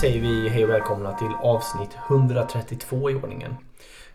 [0.00, 3.54] Säger vi hej och välkomna till avsnitt 132 i ordningen.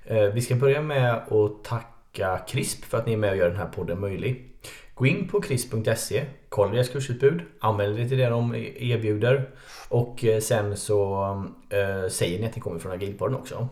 [0.05, 3.50] Eh, Vi ska börja med att tacka CRISP för att ni är med och gör
[3.50, 4.45] den här podden möjlig.
[4.94, 9.49] Gå in på crisp.se, kolla deras kursutbud, anmäl dig till det de erbjuder
[9.90, 11.23] och eh, sen så
[11.70, 13.68] eh, säger ni att ni kommer från Agilpodden också.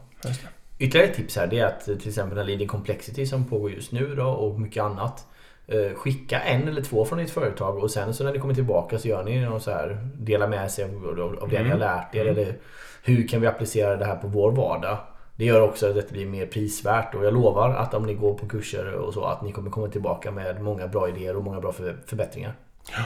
[0.80, 3.91] Ytterligare ett tips här det är att till exempel den Leading Complexity som pågår just
[3.91, 5.26] nu då och mycket annat.
[5.67, 8.99] Eh, Skicka en eller två från ditt företag och sen så när ni kommer tillbaka
[8.99, 12.26] så gör ni någon så här Dela med sig av, det ni har lärt er
[12.26, 12.55] eller
[13.03, 14.98] hur kan vi applicera det här på vår vardag.
[15.35, 18.34] Det gör också att det blir mer prisvärt och jag lovar att om ni går
[18.34, 21.59] på kurser och så att ni kommer komma tillbaka med många bra idéer och många
[21.59, 22.55] bra för, förbättringar.
[22.91, 23.04] Ja.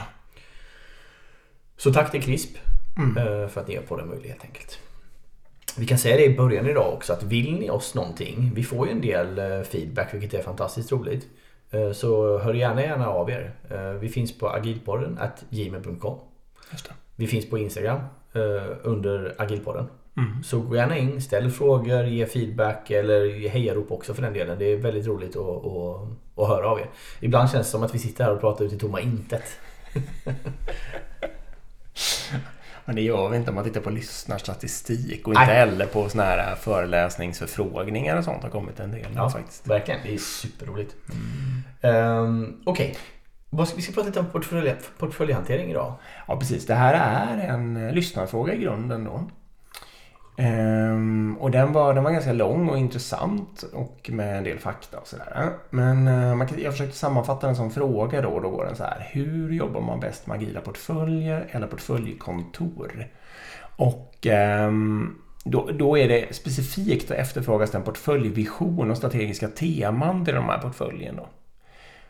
[1.76, 2.56] Så tack till CRISP
[3.16, 4.78] eh, för att ni gör på det möjligt helt enkelt.
[5.76, 8.86] Vi kan säga det i början idag också att vill ni oss någonting, vi får
[8.86, 11.28] ju en del eh, feedback vilket är fantastiskt roligt.
[11.72, 13.52] Eh, Så hör gärna gärna av er.
[13.70, 15.18] Eh, Vi finns på agilpodden
[15.50, 16.18] gmail.com.
[17.16, 18.00] Vi finns på Instagram
[18.32, 19.86] eh, under agilpodden.
[20.16, 20.42] Mm.
[20.42, 24.58] Så gå gärna in, ställ frågor, ge feedback eller ge hejarop också för den delen.
[24.58, 26.86] Det är väldigt roligt att, att, att höra av er.
[27.20, 29.42] Ibland känns det som att vi sitter här och pratar ut i tomma intet.
[32.84, 35.54] Men det gör vi inte om man tittar på lyssnarstatistik och inte Nej.
[35.54, 39.66] heller på såna här föreläsningsförfrågningar och sånt har kommit en del Ja, faktiskt.
[39.66, 40.00] verkligen.
[40.04, 40.94] Det är superroligt.
[41.82, 42.96] Um, Okej.
[43.66, 45.94] Ska- Vi ska prata lite om portfölj, portföljhantering idag.
[46.28, 46.66] Ja, precis.
[46.66, 49.30] Det här är en eh, lyssnarfråga i grunden då.
[50.36, 54.98] Um, och den var, den var ganska lång och intressant och med en del fakta
[54.98, 55.52] och sådär.
[55.70, 58.40] Men uh, man jag försökte sammanfatta den som fråga då.
[58.40, 59.08] Då går den så här.
[59.10, 63.06] Hur jobbar man bäst med agila portföljer eller portföljkontor?
[63.76, 64.26] Och
[64.66, 70.58] um, då, då är det specifikt efterfrågas den portföljvision och strategiska teman till de här
[70.58, 71.28] portföljen då.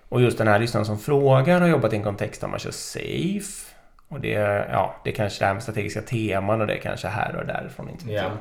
[0.08, 2.70] Och just den här lyssnaren som frågar har jobbat i en kontext där man kör
[2.70, 3.72] safe.
[4.12, 4.30] Och det,
[4.70, 7.88] ja, det är kanske det här med strategiska teman och det kanske här och därifrån.
[7.88, 8.32] Inte jag.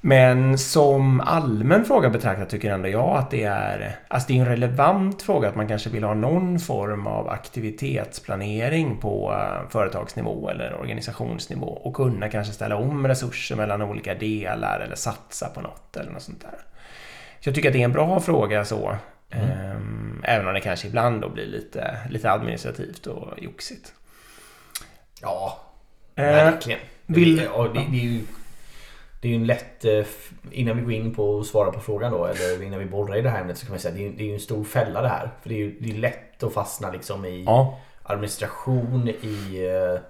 [0.00, 4.48] Men som allmän fråga betraktat tycker ändå jag att det är, alltså det är en
[4.48, 10.74] relevant fråga att man kanske vill ha någon form av aktivitetsplanering på eh, företagsnivå eller
[10.80, 16.10] organisationsnivå och kunna kanske ställa om resurser mellan olika delar eller satsa på något eller
[16.10, 16.58] något sånt där.
[17.40, 18.96] Så jag tycker att det är en bra fråga så.
[19.30, 23.94] Ehm, även om det kanske ibland då blir lite, lite administrativt och joxigt.
[25.22, 25.58] Ja,
[26.14, 26.80] Eh, verkligen.
[27.06, 28.20] vill- det, ja, det, det är ju
[29.20, 29.84] det är en lätt...
[29.84, 30.04] eh,
[30.50, 33.20] Innan vi går in på att svara på frågan då, eller innan vi borrar i
[33.22, 35.02] det här ämnet så kan man säga att det är, det är en stor fälla
[35.02, 35.30] det här.
[35.42, 39.64] För det är ju det är lätt att fastna liksom i Ja, administration, i...
[39.94, 40.00] eh,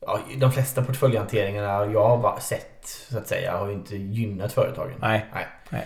[0.00, 4.94] Ja, de flesta portföljhanteringarna jag har sett så att säga har ju inte gynnat företagen.
[5.00, 5.24] nej.
[5.34, 5.46] Nej.
[5.70, 5.80] Jag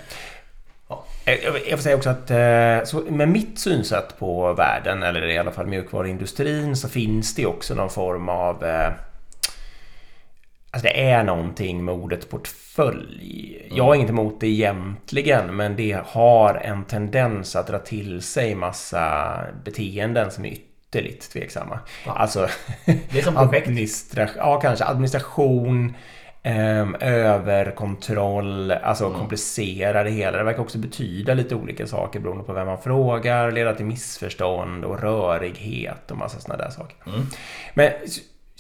[1.25, 5.67] jag får säga också att eh, med mitt synsätt på världen, eller i alla fall
[5.67, 8.65] mjukvaruindustrin, så finns det också någon form av...
[8.65, 8.93] eh,
[10.73, 13.67] Alltså det är någonting med ordet portfölj.
[13.71, 18.55] Jag har inget emot det egentligen, men det har en tendens att dra till sig
[18.55, 21.79] massa beteenden som är ytterligt tveksamma.
[22.07, 22.13] Ja.
[22.13, 22.49] Alltså...
[22.87, 23.67] Det är som projekt.
[23.69, 25.95] Administration, ja, kanske administration,
[26.43, 29.19] ehm, överkontroll, alltså Mm.
[29.19, 30.39] komplicera det hela.
[30.39, 34.85] Det verkar också betyda lite olika saker beroende på vem man frågar, leda till missförstånd
[34.85, 36.97] och rörighet och massa sådana där saker.
[37.07, 37.27] Mm.
[37.75, 37.93] Men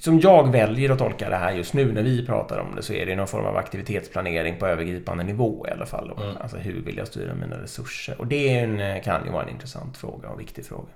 [0.02, 2.92] som jag väljer att tolka det här just nu när vi pratar om det så
[2.92, 6.12] är det någon form av aktivitetsplanering på övergripande nivå i alla fall.
[6.22, 6.36] Mm.
[6.40, 8.20] Alltså hur vill jag styra mina resurser?
[8.20, 10.88] Och det en, kan ju vara en intressant fråga och viktig fråga.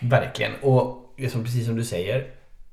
[0.00, 0.52] Verkligen.
[0.62, 2.26] Och det är som, precis som du säger.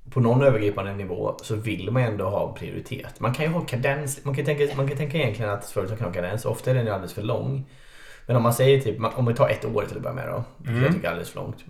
[0.09, 3.19] På någon övergripande nivå så vill man ändå ha prioritet.
[3.19, 4.25] Man kan ju ha kadens.
[4.25, 6.45] Man kan tänka, man kan tänka egentligen att företag kan ha kadens.
[6.45, 7.65] Ofta är den ju alldeles för lång.
[8.27, 10.43] Men om man säger typ, om vi tar ett år till att börja med då.
[10.57, 11.65] Vilket jag tycker är alldeles för långt.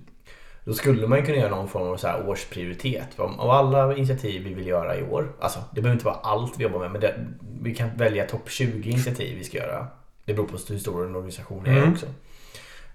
[0.65, 3.19] Då skulle man ju kunna göra någon form av så här årsprioritet.
[3.19, 5.31] Av alla initiativ vi vill göra i år.
[5.39, 6.91] Alltså det behöver inte vara allt vi jobbar med.
[6.91, 7.15] Men det,
[7.61, 9.87] vi kan välja topp 20 initiativ vi ska göra.
[10.25, 11.93] Det beror på hur stor en organisation är Mm.
[11.93, 12.05] också.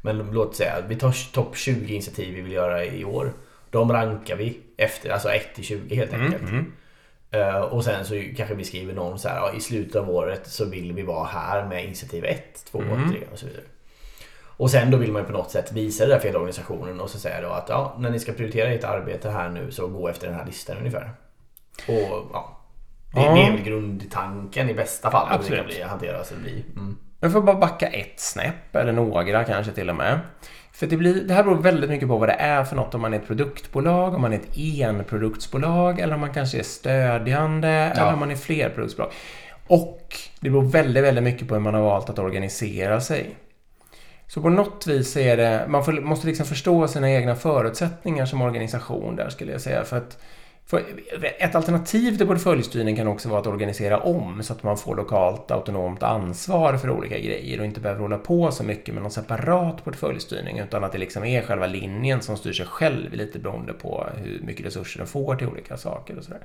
[0.02, 3.32] Men låt säga att vi tar topp 20 initiativ vi vill göra i år.
[3.70, 6.42] De rankar vi efter, alltså 1 till 20 helt enkelt.
[6.42, 6.72] Mm.
[7.30, 10.46] Eh, och sen så kanske vi skriver någon så här, ja, i slutet av året
[10.46, 13.10] så vill vi vara här med initiativ 1, 2, Mm.
[13.10, 13.62] 3 och så vidare.
[14.56, 17.00] Och sen då vill man ju på något sätt visa det där för hela organisationen
[17.00, 19.86] och så säga då att ja, när ni ska prioritera ert arbete här nu så
[19.88, 21.10] gå efter den här listan ungefär.
[21.88, 22.60] Och ja,
[23.14, 23.34] det, Ja.
[23.34, 25.26] det är väl grundtanken i bästa fall.
[25.28, 25.58] hur Det Absolut.
[25.60, 26.64] kan bli, hanteras eller bli.
[26.76, 26.96] Mm.
[27.20, 30.20] Jag får bara backa ett snäpp, eller några kanske till och med.
[30.72, 32.94] För det, blir, det här beror väldigt mycket på vad det är för något.
[32.94, 36.62] Om man är ett produktbolag, om man är ett enproduktsbolag eller om man kanske är
[36.62, 39.12] stödjande eller om man är flerproduktsbolag.
[39.66, 43.36] Och det beror väldigt, väldigt mycket på hur man har valt att organisera sig.
[44.26, 48.42] Så på något vis är det, man får, måste liksom förstå sina egna förutsättningar som
[48.42, 49.84] organisation där skulle jag säga.
[49.84, 50.18] För att
[50.70, 50.84] för
[51.38, 55.50] ett alternativ till portföljstyrning kan också vara att organisera om så att man får lokalt
[55.50, 59.84] autonomt ansvar för olika grejer och inte behöver hålla på så mycket med någon separat
[59.84, 64.06] portföljstyrning utan att det liksom är själva linjen som styr sig själv lite beroende på
[64.16, 66.40] hur mycket resurser den får till olika saker och sådär.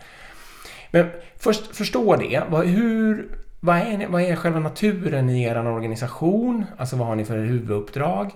[0.92, 2.44] Men först förstå det.
[2.50, 3.30] Vad, hur,
[3.60, 6.66] vad, är, vad är själva naturen i er organisation?
[6.78, 8.32] Alltså vad har ni för huvuduppdrag?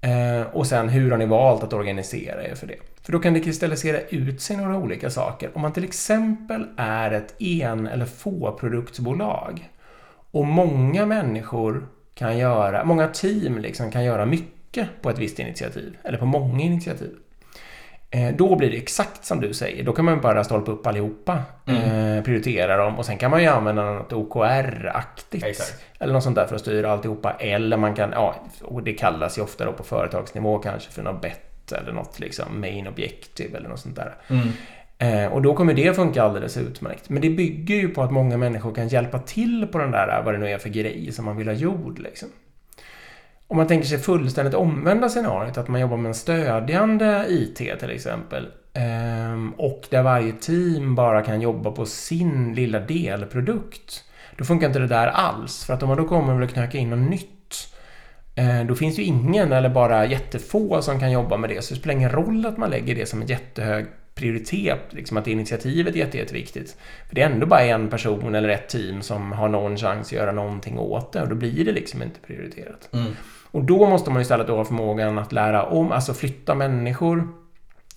[0.00, 2.93] Eh, och sen hur har ni valt att organisera er för det?
[3.04, 5.50] För då kan det kristallisera ut sig några olika saker.
[5.54, 9.70] Om man till exempel är ett en eller få-produktsbolag
[10.30, 15.96] och många människor kan göra, många team liksom kan göra mycket på ett visst initiativ,
[16.02, 17.16] eller på många initiativ.
[18.10, 19.84] Eh, då blir det exakt som du säger.
[19.84, 21.82] Då kan man bara stolpa upp allihopa, mm.
[21.82, 25.74] eh, prioritera dem och sen kan man ju använda något OKR-aktigt.
[25.98, 27.32] Eller något sånt där för att styra alltihopa.
[27.32, 31.22] Eller man kan, ja, och det kallas ju ofta då på företagsnivå kanske för något
[31.22, 34.14] bett eller något liksom main objective eller något sånt där.
[34.28, 34.48] Mm.
[34.98, 37.08] Eh, och då kommer det funka alldeles utmärkt.
[37.08, 40.34] Men det bygger ju på att många människor kan hjälpa till på den där, vad
[40.34, 42.28] det nu är för grej som man vill ha gjord liksom.
[43.46, 47.90] Om man tänker sig fullständigt omvända scenariot, att man jobbar med en stödjande IT till
[47.90, 48.48] exempel.
[48.72, 54.04] Ehm, och där varje team bara kan jobba på sin lilla delprodukt.
[54.36, 55.64] Då funkar inte det där alls.
[55.64, 57.33] För att om man då kommer och knöka in något nytt
[58.68, 61.64] då finns ju ingen eller bara jättefå som kan jobba med det.
[61.64, 65.26] Så det spelar ingen roll att man lägger det som en jättehög prioritet, liksom att
[65.26, 66.76] initiativet är jätte, jätteviktigt.
[67.08, 70.12] För det är ändå bara en person eller ett team som har någon chans att
[70.12, 72.88] göra någonting åt det och då blir det liksom inte prioriterat.
[72.92, 73.12] Mm.
[73.50, 77.28] Och då måste man istället då ha förmågan att lära om, alltså flytta människor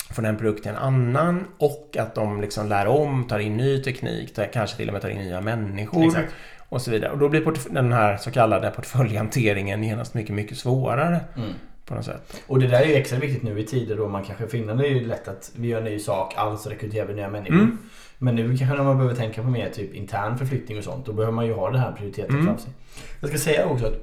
[0.10, 3.84] från en produkt till en annan och att de liksom lär om, tar in ny
[3.84, 6.06] teknik, kanske till och med tar in nya människor.
[6.06, 6.34] Exakt.
[6.70, 7.12] Och så vidare.
[7.12, 11.20] Och då blir den här så kallade portföljhanteringen genast mycket, mycket svårare.
[11.36, 11.50] Mm.
[11.86, 12.42] På något sätt.
[12.48, 14.88] Och det där är ju extra viktigt nu i tider då man kanske finner det
[14.88, 17.56] är ju lätt att vi gör en ny sak, alltså rekryterar vi nya människor.
[17.56, 17.78] Mm.
[18.18, 21.14] Men nu kanske när man behöver tänka på mer typ intern förflyttning och sånt, då
[21.14, 22.46] behöver man ju ha det här prioriteten mm.
[22.46, 22.74] framför sig.
[23.20, 23.94] Jag ska säga också att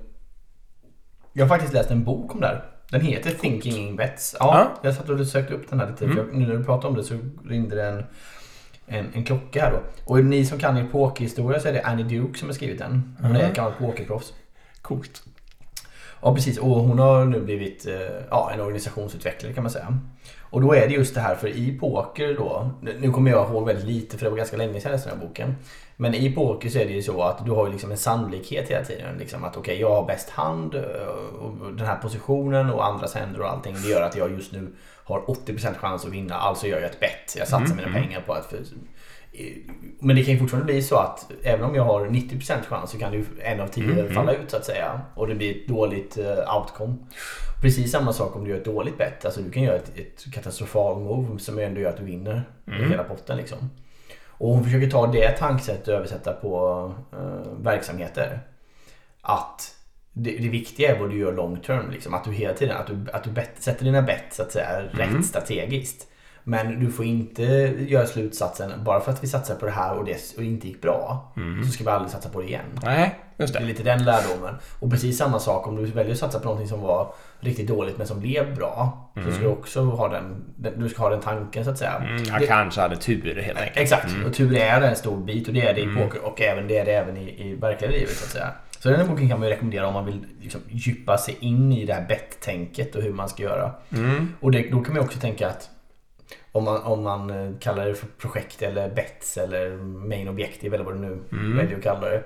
[1.32, 2.64] jag har faktiskt läst en bok om det här.
[2.90, 3.30] Den heter.
[3.30, 4.36] Thinking in Bets.
[4.38, 6.04] Ja, ja, jag satt och sökte upp den här lite.
[6.04, 6.26] Mm.
[6.32, 8.04] Nu när du pratar om det så ringde det en,
[8.86, 9.82] en, en klocka här då.
[10.04, 13.16] Och ni som kan pokerhistoria så är det Annie Duke som har skrivit den.
[13.20, 14.32] Hon är ett gammalt pokerproffs.
[14.82, 15.22] Coolt.
[16.24, 17.94] Ja precis och hon har nu blivit eh,
[18.30, 19.98] ja, en organisationsutvecklare kan man säga.
[20.40, 23.66] Och då är det just det här för i poker då, nu kommer jag ihåg
[23.66, 25.56] väldigt lite för det var ganska länge sedan jag läste den här boken.
[25.96, 28.84] Men i poker så är det ju så att du har liksom en sannolikhet hela
[28.84, 29.16] tiden.
[29.18, 30.82] Liksom att okej, okay, jag har bäst hand eh,
[31.40, 33.76] och den här positionen och andras händer och allting.
[33.82, 34.74] Det gör att jag just nu
[35.04, 36.34] har 80% chans att vinna.
[36.34, 37.34] Alltså gör jag ett bett.
[37.36, 37.76] Jag satsar mm.
[37.76, 38.02] mina mm.
[38.02, 38.54] pengar på att...
[39.34, 42.90] För, men det kan ju fortfarande bli så att även om jag har 90% chans
[42.90, 44.14] så kan ju en av tio mm.
[44.14, 45.00] falla ut så att säga.
[45.14, 46.94] Och det blir ett dåligt uh, outcome.
[47.62, 49.24] Precis samma sak om du gör ett dåligt bett.
[49.24, 52.90] Alltså du kan göra ett, ett katastrofal move som ändå gör att du vinner mm.
[52.90, 53.70] hela potten liksom.
[54.28, 58.40] Och hon försöker ta det tankesättet och översätta på uh, verksamheter.
[59.20, 59.74] Att
[60.12, 61.90] det, det, viktiga är vad du gör long term.
[61.90, 62.14] Liksom.
[62.14, 64.80] Att du hela tiden att du, att du bet, sätter dina bett så att säga
[64.80, 65.16] mm.
[65.16, 66.08] rätt strategiskt.
[66.46, 67.42] Men du får inte
[67.88, 70.80] göra slutsatsen bara för att vi satsar på det här och det och inte gick
[70.80, 71.32] bra.
[71.36, 71.64] Mm.
[71.64, 72.64] Så ska vi aldrig satsa på det igen.
[72.82, 73.58] Nej, just det.
[73.58, 74.54] det är lite den lärdomen.
[74.80, 77.98] Och precis samma sak om du väljer att satsa på någonting som var riktigt dåligt
[77.98, 79.10] men som blev bra.
[79.16, 79.28] Mm.
[79.28, 80.44] Så ska du också ha den,
[80.76, 81.94] du ska ha den tanken så att säga.
[81.94, 83.76] Mm, han det, kanske hade tur helt enkelt.
[83.76, 84.12] Exakt.
[84.12, 84.26] Mm.
[84.26, 85.96] Och tur är en stor bit och det är det i mm.
[85.96, 88.50] poker och även det är det även i, i verkliga livet så att säga.
[88.78, 91.72] Så den här boken kan man ju rekommendera om man vill liksom djupa sig in
[91.72, 93.72] i det här bett-tänket och hur man ska göra.
[93.96, 94.34] Mm.
[94.40, 95.70] Och det, då kan man också tänka att
[96.54, 100.84] om man, om man eh, kallar det för projekt eller bets eller main objective eller
[100.84, 101.56] vad du nu mm.
[101.56, 102.22] väljer att kalla det.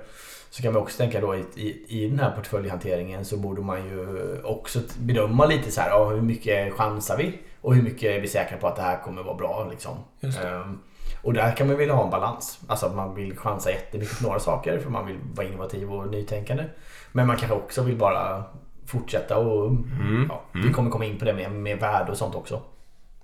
[0.49, 3.85] Så kan man också tänka då i, i, i den här portföljhanteringen så borde man
[3.85, 7.39] ju också bedöma lite så här, ja, hur mycket chansar vi?
[7.61, 9.97] Och hur mycket är vi säkra på att det här kommer vara bra liksom.
[10.21, 10.79] Um,
[11.21, 12.59] och där kan man vilja ha en balans.
[12.67, 16.07] Alltså att man vill chansa jättemycket på några saker för man vill vara innovativ och
[16.07, 16.65] nytänkande.
[17.11, 18.43] Men man kanske också vill bara
[18.85, 20.25] fortsätta och mm.
[20.29, 20.73] Ja, vi mm.
[20.73, 22.61] kommer komma in på det med, med värde och sånt också.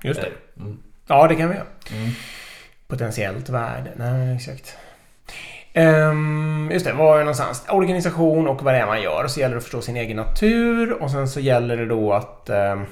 [0.02, 0.32] Just det.
[0.62, 0.78] Mm.
[1.08, 1.68] Ja, det kan vi göra.
[1.92, 2.12] Mm.
[2.88, 3.92] Potentiellt värde.
[3.96, 4.78] Nej, exakt.
[5.76, 7.66] Um, just det, var är någonstans?
[7.70, 9.28] Organisation och vad det är man gör.
[9.28, 12.50] Så gäller det att förstå sin egen natur och sen så gäller det då att
[12.50, 12.86] um,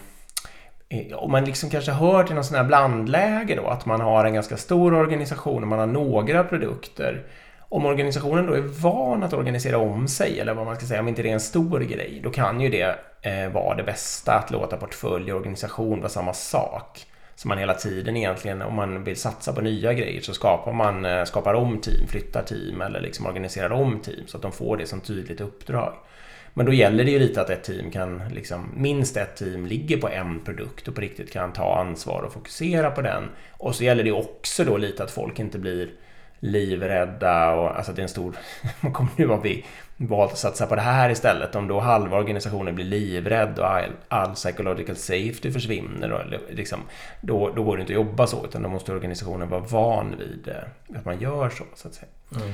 [1.16, 4.34] om man liksom kanske hör till någon sån här blandläge då, att man har en
[4.34, 7.24] ganska stor organisation och man har några produkter.
[7.60, 11.08] Om organisationen då är van att organisera om sig, eller vad man ska säga, om
[11.08, 14.52] inte det är en stor grej, då kan ju det eh, vara det bästa, att
[14.52, 17.06] låta portfölj och organisation vara samma sak.
[17.36, 21.06] Så man hela tiden egentligen, om man vill satsa på nya grejer så skapar man
[21.06, 24.78] eh, skapar om team, flyttar team eller liksom organiserar om team så att de får
[24.78, 25.94] det som tydligt uppdrag.
[26.54, 29.98] Men då gäller det ju lite att ett team kan, liksom, minst ett team ligger
[29.98, 33.24] på en produkt och på riktigt kan ta ansvar och fokusera på den.
[33.52, 35.90] Och så gäller det också då lite att folk inte blir
[36.40, 38.36] livrädda och alltså det är en stor...
[38.82, 39.66] Man kommer nu att bli?
[39.98, 41.56] Valt att satsa på det här istället.
[41.56, 46.80] Om då halva organisationen blir livrädd och all, all psychological safety försvinner då, liksom,
[47.22, 50.48] då, då går det inte att jobba så utan då måste organisationen vara van vid
[50.48, 52.08] eh, att man gör så, så att säga.
[52.36, 52.54] Mm.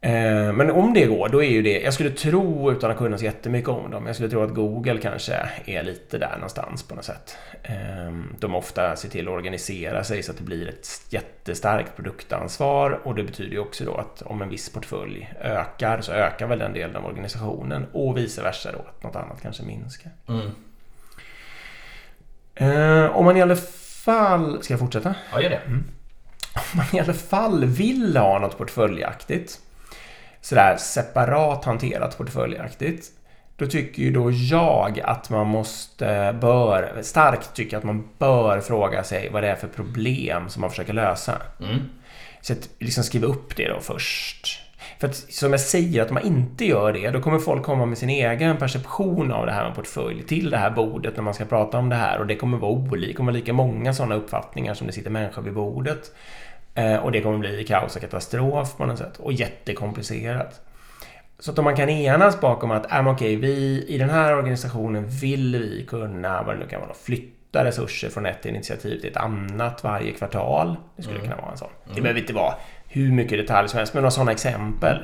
[0.00, 1.80] Eh, men om det går, då är ju det...
[1.80, 4.98] Jag skulle tro, utan att kunna så jättemycket om dem, jag skulle tro att Google
[4.98, 7.36] kanske är lite där någonstans på något sätt.
[7.62, 13.00] Eh, de ofta ser till att organisera sig så att det blir ett jättestarkt produktansvar
[13.04, 16.58] och det betyder ju också då att om en viss portfölj ökar så ökar väl
[16.58, 20.12] den delen av organisationen och vice versa då, att något annat kanske minskar.
[20.28, 20.50] Mm.
[22.54, 24.62] Eh, om man i alla fall...
[24.62, 25.14] Ska jag fortsätta?
[25.32, 25.60] Ja, gör det.
[25.66, 25.84] Mm.
[26.54, 29.60] Om man i alla fall vill ha något portföljaktigt
[30.40, 33.06] sådär separat hanterat portföljaktigt.
[33.56, 39.04] Då tycker ju då jag att man måste, bör, starkt tycker att man bör fråga
[39.04, 41.42] sig vad det är för problem som man försöker lösa.
[41.60, 41.78] Mm.
[42.40, 44.60] Så att liksom skriva upp det då först.
[44.98, 47.86] För att som jag säger, att om man inte gör det, då kommer folk komma
[47.86, 51.34] med sin egen perception av det här med portfölj till det här bordet när man
[51.34, 53.94] ska prata om det här och det kommer vara olika, det kommer vara lika många
[53.94, 56.14] sådana uppfattningar som det sitter människor vid bordet.
[56.78, 59.16] Eh, och det kommer bli kaos och katastrof på något sätt.
[59.18, 60.60] Och jättekomplicerat.
[61.38, 65.06] Så att om man kan enas bakom att äh, okej, vi i den här organisationen
[65.08, 69.16] vill vi kunna, vad det nu kan vara, flytta resurser från ett initiativ till ett
[69.16, 70.76] annat varje kvartal.
[70.96, 71.30] Det skulle mm.
[71.30, 71.68] kunna vara en sån.
[71.84, 72.02] Det mm.
[72.02, 72.54] behöver inte vara
[72.88, 74.98] hur mycket detalj som helst, men några sådana exempel.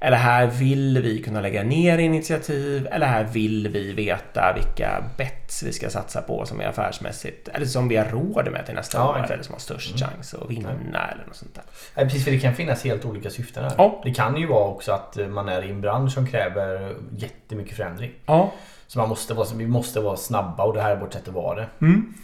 [0.00, 2.88] Eller här vill vi kunna lägga ner initiativ.
[2.90, 7.48] Eller här vill vi veta vilka bets vi ska satsa på som är affärsmässigt.
[7.48, 9.32] Eller som vi har råd med till nästa ja, år.
[9.32, 10.10] Eller som har störst mm.
[10.10, 10.70] chans att vinna
[11.12, 11.64] eller något sånt där.
[11.94, 13.72] Ja, precis, för det kan finnas helt olika syften här.
[13.78, 14.00] Ja.
[14.04, 18.12] Det kan ju vara också att man är i en bransch som kräver jättemycket förändring.
[18.26, 18.52] Ja.
[18.86, 21.34] Så man måste vara, vi måste vara snabba och det här är vårt sätt att
[21.34, 21.68] vara det.
[21.80, 22.14] Mm.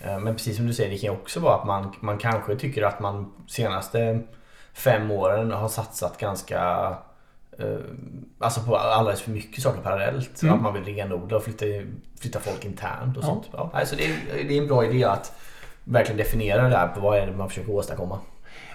[0.00, 2.82] Eh, men precis som du säger, det kan också vara att man, man kanske tycker
[2.82, 4.20] att man senaste
[4.72, 6.96] fem åren har satsat ganska Eh,
[8.38, 10.42] alltså på alldeles för mycket saker parallellt.
[10.42, 10.54] Mm.
[10.54, 11.64] Att man vill renodla och flytta,
[12.20, 13.26] flytta folk internt och ja.
[13.26, 13.48] sånt.
[13.52, 15.32] Ja, alltså det, är, det är en bra idé att
[15.84, 18.18] verkligen definiera det där på vad är det man försöker åstadkomma.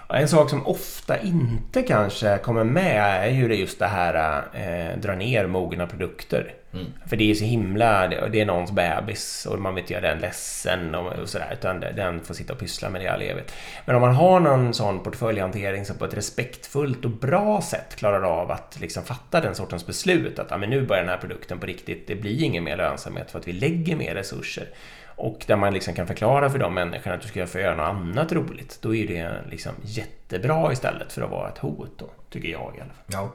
[0.08, 5.14] En sak som ofta inte kanske kommer med är ju just det här eh, dra
[5.14, 6.54] ner mogna produkter.
[6.76, 6.92] Mm.
[7.06, 10.18] För det är så himla, det, är någons bebis och man vill inte göra den
[10.18, 13.52] ledsen och, och sådär utan den får sitta och pyssla med det i all evighet.
[13.84, 18.22] Men om man har någon sån portföljhantering som på ett respektfullt och bra sätt klarar
[18.22, 21.58] av att liksom fatta den sortens beslut att ah, men nu börjar den här produkten
[21.58, 24.68] på riktigt, det blir ingen mer lönsamhet för att vi lägger mer resurser.
[25.16, 27.86] Och där man liksom kan förklara för de människorna att du ska få göra något
[27.86, 28.78] annat roligt.
[28.82, 32.80] Då är det liksom jättebra istället för att vara ett hot då, tycker jag i
[32.80, 33.04] alla fall.
[33.06, 33.32] Ja.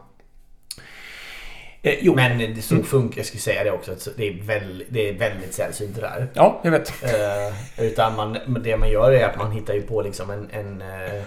[1.83, 5.13] Eh, Men så funkar, jag skulle säga det också, att det är, väl, det är
[5.13, 6.27] väldigt sällsynt det där.
[6.33, 6.93] Ja, jag vet.
[7.03, 10.81] Eh, utan man, det man gör är att man hittar ju på liksom en, en
[10.81, 11.23] eh,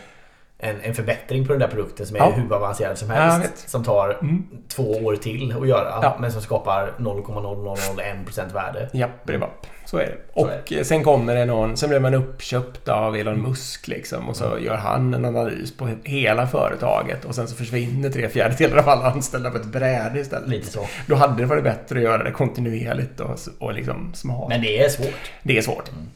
[0.64, 2.30] en, en förbättring på den där produkten som är ja.
[2.30, 3.68] hur avancerad som helst.
[3.68, 4.46] Som tar mm.
[4.68, 5.98] två år till att göra.
[6.02, 6.16] Ja.
[6.20, 8.88] Men som skapar 0,0001% värde.
[8.92, 9.66] Ja, bribapp.
[9.86, 10.16] Så är det.
[10.34, 10.84] Så och är det.
[10.84, 14.64] sen kommer det någon, sen blir man uppköpt av Elon Musk liksom och så mm.
[14.64, 19.10] gör han en analys på hela företaget och sen så försvinner tre fjärdedelar av alla
[19.10, 20.48] anställda på ett bräde istället.
[20.48, 20.86] Lite så.
[21.06, 24.48] Då hade det varit bättre att göra det kontinuerligt och, och liksom smart.
[24.48, 25.32] Men det är svårt.
[25.42, 25.88] Det är svårt.
[25.88, 26.08] Mm.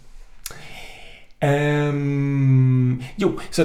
[1.41, 3.65] Um, jo, så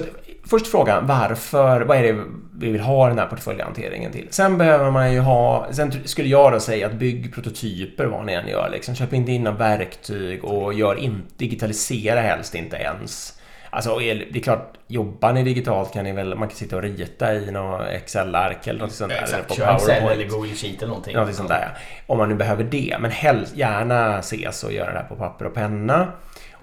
[0.53, 2.23] först frågan varför, vad är det
[2.57, 4.27] vi vill ha den här portföljhanteringen till?
[4.29, 8.33] Sen behöver man ju ha, sen skulle jag då säga att bygg prototyper vad ni
[8.33, 8.69] än gör.
[8.71, 8.95] Liksom.
[8.95, 13.39] Köp inte in verktyg och gör inte, digitalisera helst inte ens.
[13.69, 17.33] Alltså det är klart, jobbar ni digitalt kan ni väl, man kan sitta och rita
[17.33, 19.21] i något Excel-ark eller något sånt där.
[19.21, 21.13] Exakt, eller på Excel eller Google Sheet eller någonting.
[21.13, 22.97] Någonting sånt där Om man nu behöver det.
[22.99, 26.07] Men helst, gärna ses och göra det här på papper och penna.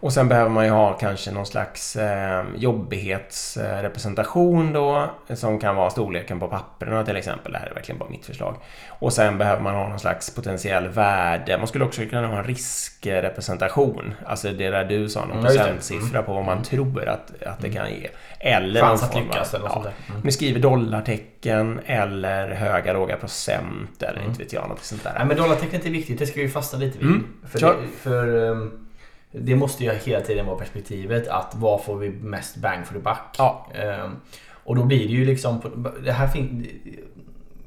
[0.00, 5.90] Och sen behöver man ju ha kanske någon slags eh, jobbighetsrepresentation då som kan vara
[5.90, 7.52] storleken på papperna till exempel.
[7.52, 8.56] Det här är verkligen bara mitt förslag.
[8.88, 11.58] Och sen behöver man ha någon slags potentiell värde.
[11.58, 14.14] Man skulle också kunna ha en riskrepresentation.
[14.26, 16.64] Alltså det där du sa, någon mm, procentsiffra på vad man mm.
[16.64, 17.78] tror att, att det mm.
[17.78, 18.08] kan ge.
[18.38, 20.20] Eller Chans att lyckas eller ja, mm.
[20.24, 24.30] Ni skriver dollartecken eller höga låga procent eller mm.
[24.30, 25.12] inte vet jag, något sånt där.
[25.18, 27.06] Nej, men dollartecknet är viktigt, det ska vi fastna lite vid.
[27.06, 27.26] Mm.
[27.48, 28.86] För, det, för um
[29.32, 33.00] det måste ju hela tiden vara perspektivet att vad får vi mest bang for the
[33.00, 33.36] buck?
[33.38, 33.70] Ja.
[34.04, 34.16] Um,
[34.64, 35.60] och då blir det ju liksom...
[36.04, 36.66] Det här fin,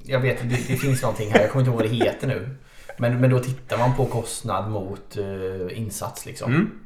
[0.03, 2.49] jag vet, det, det finns någonting här, jag kommer inte ihåg vad det heter nu.
[2.97, 6.53] Men, men då tittar man på kostnad mot uh, insats liksom.
[6.53, 6.79] Mm.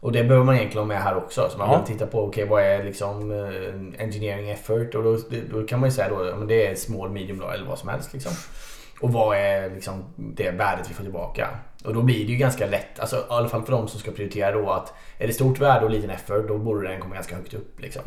[0.00, 1.48] Och det behöver man egentligen ha med här också.
[1.52, 1.86] Så man ja.
[1.86, 5.18] titta på okay, vad är liksom uh, engineering effort och då,
[5.50, 8.12] då kan man ju säga då men det är small, medium eller vad som helst.
[8.12, 8.32] Liksom.
[9.00, 11.48] Och vad är liksom det värdet vi får tillbaka?
[11.84, 14.10] Och då blir det ju ganska lätt, alltså, i alla fall för de som ska
[14.10, 17.36] prioritera då att är det stort värde och liten effort då borde den komma ganska
[17.36, 17.80] högt upp.
[17.80, 18.02] Liksom.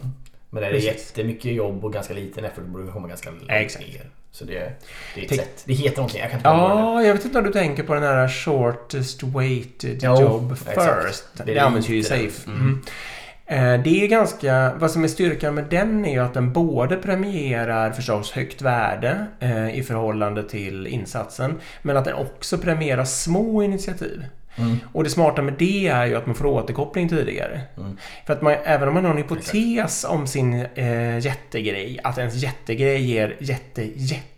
[0.50, 0.88] Men är det Precis.
[0.92, 3.88] jättemycket jobb och ganska liten effort då borde den komma ganska långt Exakt.
[3.88, 4.10] ner.
[4.32, 5.64] Så det, det är ett Tänk- sätt.
[5.66, 6.50] Det heter någonting, jag kan inte.
[6.50, 11.08] Ja, jag vet inte om du tänker på den här shortest weighted Jo, job exakt.
[11.08, 11.24] first.
[11.34, 12.04] Det Det, används ju i.
[12.04, 12.48] Safe.
[12.52, 12.82] Mm.
[13.48, 16.96] Eh, Det är ganska, vad som är styrkan med den är ju att den både
[16.96, 23.64] premierar förstås högt värde eh, i förhållande till insatsen, men att den också premierar små
[23.64, 24.26] initiativ.
[24.58, 24.78] Mm.
[24.94, 27.62] Och det smarta med det är ju att man får återkoppling tidigare.
[27.78, 27.98] Mm.
[28.26, 32.36] För att man, även om man har en hypotes om sin eh, jättegrej, att ens
[32.36, 33.84] jättegrej ger jätte,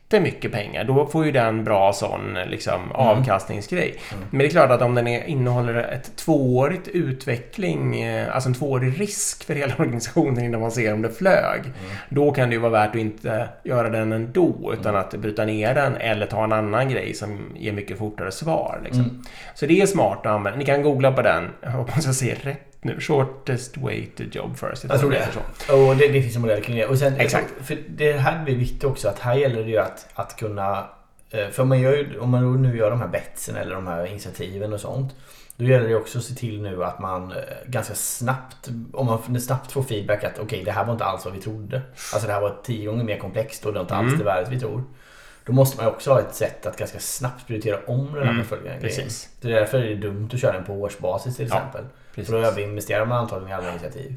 [0.10, 3.96] jättemycket pengar, då får ju den bra sån liksom, avkastningsgrej.
[4.12, 4.24] Mm.
[4.30, 8.56] Men det är klart att om den är, innehåller ett tvåårigt utveckling, eh, alltså en
[8.56, 11.92] tvåårig risk för hela organisationen innan man ser om det flög, Mm.
[12.10, 15.76] då kan det ju vara värt att inte göra den ändå, utan att bryta ner
[15.76, 18.82] den eller ta en annan grej som ger mycket fortare svar.
[18.84, 19.04] Liksom.
[19.04, 19.22] Mm.
[19.56, 20.60] Så det är smart att använda.
[20.60, 21.44] Ni kan googla på den.
[21.62, 23.00] Jag hoppas jag säger rätt nu.
[23.00, 24.86] Shortest weighted job first.
[24.90, 25.28] Jag tror det.
[25.68, 25.76] så.
[25.88, 26.86] Och det, det finns en modell kring det.
[26.86, 27.54] Och sen, Exakt.
[27.62, 30.86] För det här blir viktigt också att här gäller det ju att, att kunna...
[31.32, 34.06] eh, För man gör ju, om man nu gör de här betsen eller de här
[34.06, 35.16] initiativen och sånt.
[35.56, 39.42] Då gäller det också att se till nu att man eh, ganska snabbt, om man
[39.42, 41.82] snabbt får feedback att okej det här var inte alls vad vi trodde.
[42.14, 44.20] Alltså det här var tio gånger mer komplext och det var inte alls Mm.
[44.20, 44.84] det värdet vi tror.
[45.46, 48.38] Då måste man också ha ett sätt att ganska snabbt prioritera om den här Mm,
[48.38, 48.82] portföljen.
[48.82, 49.30] precis.
[49.42, 51.84] Det är därför är det dumt att köra den på årsbasis till Ja, exempel.
[52.20, 52.34] Precis.
[52.34, 54.16] För då överinvesterar man antagligen i alla initiativ.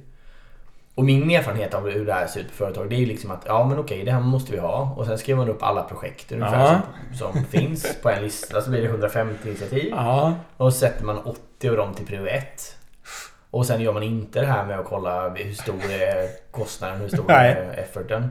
[0.94, 3.30] Och min erfarenhet av hur det här ser ut på företag det är ju liksom
[3.30, 4.94] att ja men okej det här måste vi ha.
[4.96, 6.80] Och sen skriver man upp alla projekt ungefär Ja.
[7.18, 8.62] som, som finns på en lista.
[8.62, 9.88] Så blir det 150 initiativ.
[9.96, 12.76] Ja, Och så sätter man 80 av dem till prio 1.
[13.50, 17.08] Och sen gör man inte det här med att kolla hur stor är kostnaden, hur
[17.08, 18.30] stor är efforten.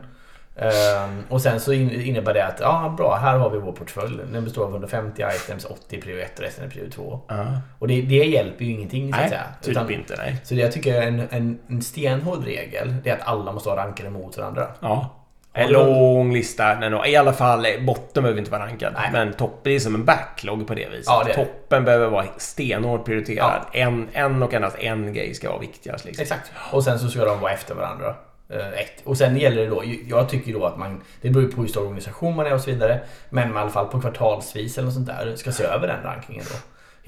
[0.62, 4.20] Ehm, och sen så in- innebär det att ja bra, här har vi vår portfölj.
[4.34, 7.20] Den består av 150 items, 80 prio 1 och resten är prio 2.
[7.28, 7.46] ja.
[7.80, 9.44] Och det, det hjälper ju ingenting så att Nej, säga.
[9.62, 10.16] typ Utan- inte.
[10.18, 10.36] Nej.
[10.44, 13.70] så det jag tycker är en, en, en stenhård regel, det är att alla måste
[13.70, 14.68] vara rankade mot varandra.
[14.80, 15.18] Ja.
[15.54, 16.74] En lång lista.
[16.80, 18.94] Nej, I alla fall, eh, botten behöver inte vara rankad.
[18.94, 19.10] Nej.
[19.14, 21.06] Men toppen är som en backlog på det viset.
[21.08, 23.62] Ja, det toppen behöver vara stenhårt prioriterad.
[23.74, 26.06] En, en och endast en grej ska vara viktigast.
[26.06, 26.22] Liksom.
[26.24, 26.52] Exakt.
[26.72, 28.16] Och sen så ska de vara efter varandra.
[28.52, 29.02] Eh, Ett.
[29.04, 31.68] Och sen gäller det då, jag tycker då att man, det beror ju på hur
[31.68, 33.00] stor organisation man är och så vidare.
[33.30, 36.04] Men man i alla fall på kvartalsvis eller något sånt där ska se över den
[36.04, 36.56] rankingen då.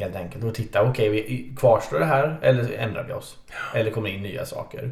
[0.04, 0.44] Helt enkelt.
[0.44, 3.38] Och titta, okej, vi kvarstår det här eller ändrar vi oss?
[3.74, 4.92] Eller kommer in nya saker?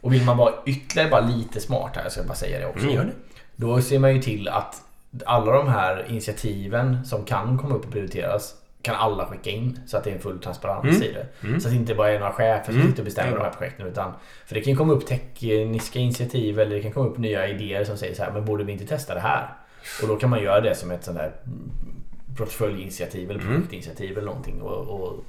[0.00, 2.84] Och vill man vara ytterligare bara lite smart här, jag ska bara säga det också.
[2.84, 3.12] Mm, gör det.
[3.56, 4.82] Då ser man ju till att
[5.26, 9.96] alla de här initiativen som kan komma upp och prioriteras kan alla skicka in så
[9.96, 11.02] att det är en full transparens Mm.
[11.08, 11.26] i det.
[11.46, 11.60] Mm.
[11.60, 12.86] Så att det inte bara är några chefer som Mm.
[12.88, 13.86] sitter och bestämmer de här projekten.
[13.86, 14.12] Utan,
[14.46, 17.96] för det kan komma upp tekniska initiativ eller det kan komma upp nya idéer som
[17.98, 19.48] säger så här, men borde vi inte testa det här?
[20.02, 21.30] Och då kan man göra det som ett sånt mm,
[22.36, 23.52] portföljinitiativ eller Mm.
[23.54, 24.62] projektinitiativ eller någonting.
[24.62, 25.24] Och, och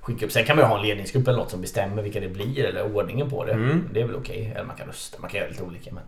[0.00, 0.32] skicka upp.
[0.32, 2.96] Sen kan man ju ha en ledningsgrupp eller något som bestämmer vilka det blir eller
[2.96, 3.52] ordningen på det.
[3.52, 3.84] Mm.
[3.92, 4.52] Det är väl okej.
[4.54, 5.90] Eller man kan rösta, man kan göra lite olika.
[5.94, 6.02] Men...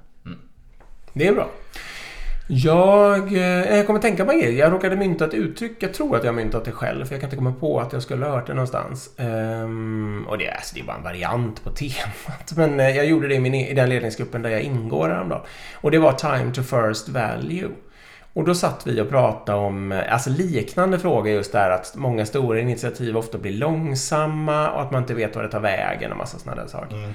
[1.12, 1.50] Det är bra.
[2.50, 4.54] Jag, eh, jag kommer tänka på en grej.
[4.54, 5.72] Jag råkade mynta ett uttryck.
[5.78, 7.04] Jag tror att jag har myntat det själv.
[7.04, 9.10] För jag kan inte komma på att jag skulle ha hört det någonstans.
[9.18, 12.52] Um, och det, är- alltså, det är bara en variant på temat.
[12.56, 15.42] Men eh, jag gjorde det i, min, e-, i den ledningsgruppen där jag ingår häromdagen.
[15.74, 17.68] Och det var time to first value.
[18.32, 22.26] Och då satt vi och pratade om eh, alltså liknande frågor just där att många
[22.26, 26.18] stora initiativ ofta blir långsamma och att man inte vet vad det tar vägen och
[26.18, 26.96] massa sådana där saker.
[26.96, 27.10] Mm.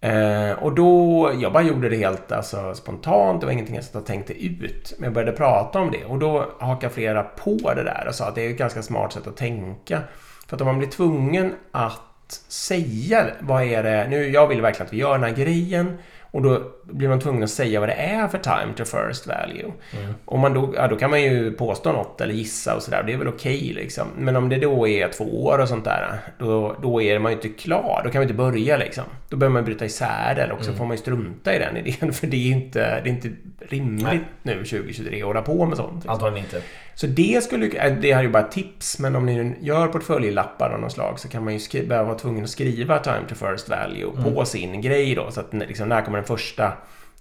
[0.00, 3.96] Eh, och då, jag bara gjorde det helt alltså, spontant, det var ingenting jag satt
[3.96, 4.94] och tänkte ut.
[4.98, 8.28] Men jag började prata om det och då hakade flera på det där och sa
[8.28, 10.00] att det är ett ganska smart sätt att tänka.
[10.46, 14.86] För att om man blir tvungen att säga vad är det, nu jag vill verkligen
[14.86, 15.98] att vi gör den här grejen
[16.30, 19.72] och då blir man tvungen att säga vad det är för time to first value.
[20.00, 20.14] Mm.
[20.24, 23.02] Om man då, ja, då kan man ju påstå något eller gissa och sådär.
[23.06, 24.06] Det är väl okej liksom.
[24.16, 26.18] Men om det då är två år och sånt där.
[26.38, 28.00] Då, då är man ju inte klar.
[28.04, 29.04] Då kan man inte börja liksom.
[29.28, 30.42] Då behöver man bryta isär det.
[30.42, 32.12] Eller också får man ju strunta i den idén.
[32.12, 34.20] För det är inte, det är inte rimligt Nej.
[34.42, 35.94] nu 2023 att hålla på med sånt.
[35.94, 36.10] Liksom.
[36.10, 36.62] Antagligen inte.
[37.00, 38.98] Så det skulle äh, det här är ju bara tips.
[38.98, 42.08] Men om ni nu gör portföljlappar av något slag så kan man ju skri- behöva
[42.08, 45.30] vara tvungen att skriva time to first value på sin grej då.
[45.30, 46.72] Så att liksom, när kommer den första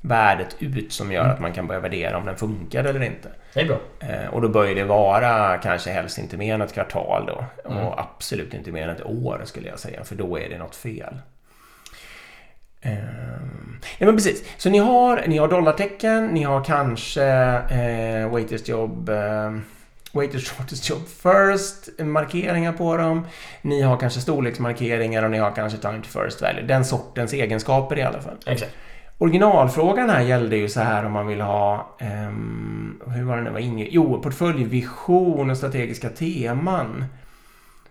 [0.02, 3.30] värdet ut som gör att man kan börja värdera om den funkar eller inte.
[3.54, 3.78] Det är bra.
[4.00, 7.70] Eh, och då bör det vara kanske helst inte mer än ett kvartal då.
[7.72, 7.86] Mm.
[7.86, 10.76] Och absolut inte mer än ett år skulle jag säga, för då är det något
[10.76, 11.18] fel.
[14.00, 14.44] Ja men precis.
[14.58, 17.24] Så ni har, ni har dollartecken, ni har kanske
[17.70, 19.52] eh, waiters job eh,
[20.14, 23.26] Waiters shortest job first, markeringar på dem.
[23.62, 26.62] Ni har kanske storleksmarkeringar och ni har kanske time to first value.
[26.62, 28.38] Den sortens egenskaper i alla fall.
[28.46, 28.72] Exakt.
[29.18, 33.50] Originalfrågan här gällde ju så här om man vill ha, ehm, hur var det nu
[33.50, 33.88] var inne?
[33.92, 37.06] Jo, portföljvision och strategiska teman.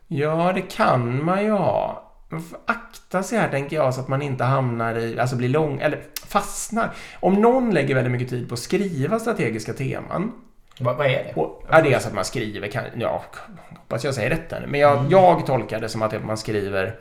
[0.08, 2.05] Ja, det kan man ju ha.
[2.28, 5.48] Man får akta sig här tänker jag så att man inte hamnar i, alltså blir
[5.48, 6.90] lång, eller fastnar.
[7.20, 10.32] Om någon lägger väldigt mycket tid på att skriva strategiska teman.
[10.80, 11.32] Vad, vad är det?
[11.36, 13.24] Och, ja, det är alltså att man skriver, kan, ja,
[13.68, 14.66] hoppas jag säger rätt nu.
[14.66, 15.10] Men jag, Mm.
[15.10, 16.96] jag tolkar det som att man skriver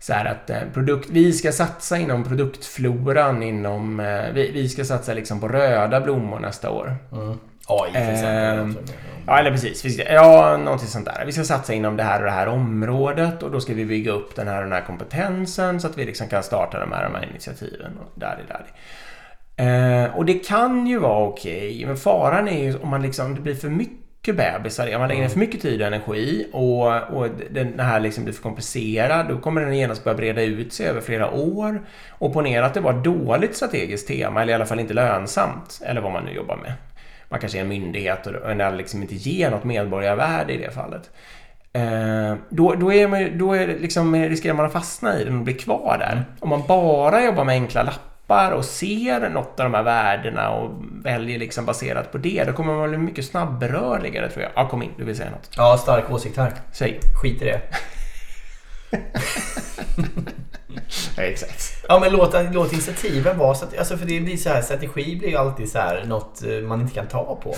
[0.00, 4.84] så här att eh, produkt, vi ska satsa inom produktfloran inom, eh, vi, vi ska
[4.84, 6.96] satsa liksom på röda blommor nästa år.
[7.12, 7.38] Mm.
[7.66, 8.58] AI till exempel.
[8.58, 8.76] Ehm,
[9.26, 9.84] Ja, eller precis.
[9.84, 11.22] Vi ska, ja, någonting sånt där.
[11.26, 14.12] Vi ska satsa inom det här och det här området och då ska vi bygga
[14.12, 17.04] upp den här och den här kompetensen så att vi liksom kan starta de här,
[17.04, 17.98] de här initiativen.
[17.98, 18.66] Och där, där.
[19.56, 23.40] Eh, och det kan ju vara okej, men faran är ju om man liksom, det
[23.40, 27.28] blir för mycket bebisar, om man lägger ner för mycket tid och energi och, och
[27.50, 31.00] den här liksom blir för komplicerad, då kommer den genast börja breda ut sig över
[31.00, 31.86] flera år.
[32.10, 35.80] Och ponera att det var ett dåligt strategiskt tema, eller i alla fall inte lönsamt,
[35.86, 36.72] eller vad man nu jobbar med.
[37.36, 41.10] Man kanske är en myndighet och liksom inte ger något medborgarvärde i det fallet.
[41.72, 45.44] Eh, då, då, är man, då är liksom, riskerar man att fastna i den och
[45.44, 46.24] bli kvar där.
[46.40, 50.70] Om man bara jobbar med enkla lappar och ser något av de här värdena och
[51.02, 54.52] väljer liksom baserat på det, då kommer man bli mycket snabbrörligare tror jag.
[54.54, 55.50] Ja, kom in, du vill säga något.
[55.56, 56.52] Ja, stark åsikt här.
[56.72, 57.00] Säg.
[57.22, 57.60] Skit i det.
[61.16, 61.84] Ja, exakt.
[61.88, 65.16] Ja men låt, låt initiativen vara så att, alltså för det blir så här, strategi
[65.16, 67.54] blir ju alltid så här något eh, man inte kan ta på.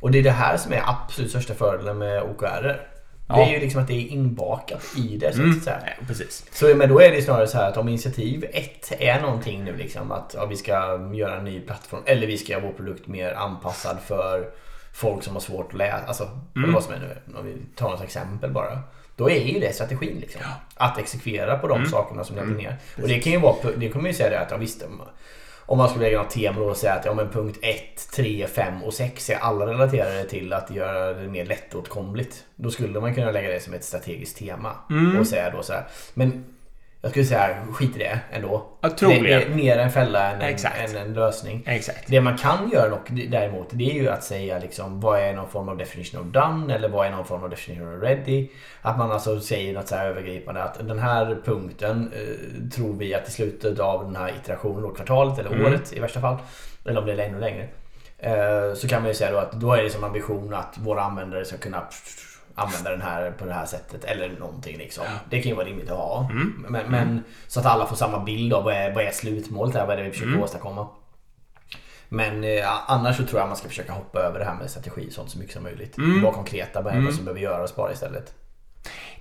[0.00, 2.62] Och det är det här som är absolut största fördelen med OKR.
[2.62, 3.46] Det Ja.
[3.46, 5.32] är ju liksom att det är inbakat i det.
[5.32, 5.60] Så Mm.
[5.60, 5.78] säga.
[5.86, 6.44] Ja, precis.
[6.52, 9.76] Så men då är det snarare så här att om initiativ ett är någonting nu
[9.76, 10.70] liksom att ja, vi ska
[11.14, 14.44] göra en ny plattform eller vi ska göra vår produkt mer anpassad för
[14.94, 16.06] folk som har svårt att läsa.
[16.06, 16.72] Alltså Mm.
[16.72, 17.38] vad som är nu.
[17.38, 18.78] Om vi tar något exempel bara.
[19.20, 20.40] Då är ju det strategin liksom.
[20.74, 21.90] Att exekvera på de Mm.
[21.90, 22.58] sakerna som ni har Mm.
[22.58, 22.76] ner.
[23.02, 24.82] Och det kan ju vara, det kommer ju säga det att ja, visst,
[25.66, 28.82] om- man skulle lägga något tema och säga att ja, men punkt 1, 3, 5
[28.82, 32.44] och 6 är alla relaterade till att göra det mer lättåtkomligt.
[32.56, 34.72] Då skulle man kunna lägga det som ett strategiskt tema.
[34.90, 35.20] Mm.
[35.20, 35.84] Och säga då så här.
[36.14, 36.44] Men
[37.02, 38.66] jag skulle säga skit i det ändå.
[38.80, 39.24] Ja, troligen.
[39.24, 40.56] Det är mer en fälla än en,
[40.88, 41.62] än en lösning.
[41.66, 42.04] Exakt.
[42.06, 45.48] Det man kan göra dock däremot det är ju att säga liksom vad är någon
[45.48, 48.48] form av definition of done eller vad är någon form av definition of ready.
[48.82, 53.14] Att man alltså säger något så här övergripande att den här punkten eh, tror vi
[53.14, 55.66] att i slutet av den här iterationen, då, kvartalet eller Mm.
[55.66, 56.36] året i värsta fall.
[56.86, 57.68] Eller om det är ännu längre.
[58.18, 61.02] Eh, så kan man ju säga då att då är det som ambition att våra
[61.02, 61.86] användare ska kunna
[62.60, 65.04] använda den här på det här sättet eller någonting liksom.
[65.30, 66.28] Det kan ju vara rimligt att ha.
[66.30, 66.66] Mm.
[66.68, 69.86] Men, men så att alla får samma bild av vad är, vad är slutmålet här,
[69.86, 70.42] vad är det vi försöker Mm.
[70.42, 70.88] åstadkomma.
[72.08, 75.08] Men eh, annars så tror jag man ska försöka hoppa över det här med strategi
[75.08, 75.98] och sånt så mycket som möjligt.
[75.98, 76.22] Mm.
[76.22, 77.04] Vara konkreta med Mm.
[77.04, 78.34] vad som behöver göras bara istället.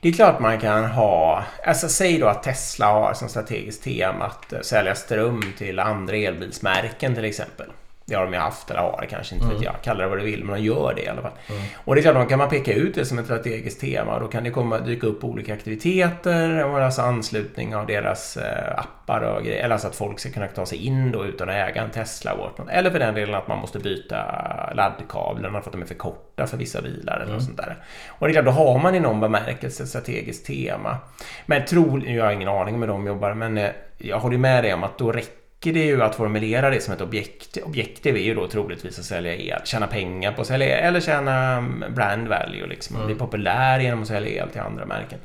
[0.01, 4.25] Det är klart man kan ha, alltså säg då att Tesla har som strategiskt tema
[4.25, 7.67] att eh, sälja ström till andra elbilsmärken till exempel.
[8.09, 9.63] Det har de ju haft eller har det kanske, inte vet Mm.
[9.65, 9.81] jag.
[9.83, 11.31] Kalla det vad du vill, men de gör det i alla fall.
[11.49, 11.61] Mm.
[11.85, 14.19] Och det är klart, då kan man peka ut det som ett strategiskt tema och
[14.21, 19.21] då kan det komma, dyka upp olika aktiviteter och alltså anslutning av deras eh, appar
[19.21, 19.63] och grejer.
[19.63, 22.33] Eller alltså att folk ska kunna ta sig in då utan att äga en Tesla.
[22.35, 22.59] något.
[22.69, 24.17] Eller för den delen att man måste byta
[24.73, 27.35] laddkablarna för att de är för korta för vissa bilar eller Mm.
[27.35, 27.77] något sånt där.
[28.09, 30.97] Och det är klart, då har man i någon bemärkelse ett strategiskt tema.
[31.45, 34.63] Men tror, jag har ingen aning om hur de jobbar, men eh, jag håller med
[34.63, 37.57] dig om att då räcker det ju att formulera det som ett objekt.
[37.57, 40.99] Objektiv är ju då troligtvis att sälja el, tjäna pengar på att sälja el, eller
[40.99, 42.95] tjäna mm, brand value liksom.
[42.95, 43.07] Mm.
[43.07, 45.19] Bli populär genom att sälja el till andra märken.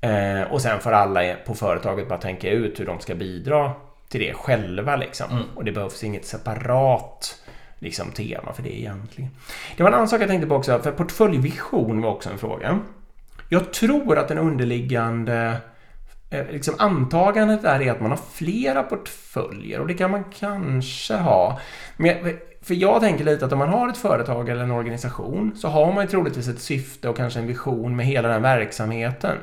[0.00, 3.72] Eh, och sen får alla på företaget bara tänka ut hur de ska bidra
[4.08, 5.30] till det själva liksom.
[5.30, 5.44] Mm.
[5.54, 7.42] Och det behövs inget separat
[7.78, 9.30] liksom, tema för det egentligen.
[9.76, 12.78] Det var en annan sak jag tänkte på också, för portföljvision var också en fråga.
[13.48, 15.56] Jag tror att den underliggande
[16.30, 21.60] Eh, liksom antagandet är att man har flera portföljer och det kan man kanske ha.
[21.96, 25.68] Men för jag tänker lite att om man har ett företag eller en organisation så
[25.68, 29.36] har man ju troligtvis ett syfte och kanske en vision med hela den verksamheten.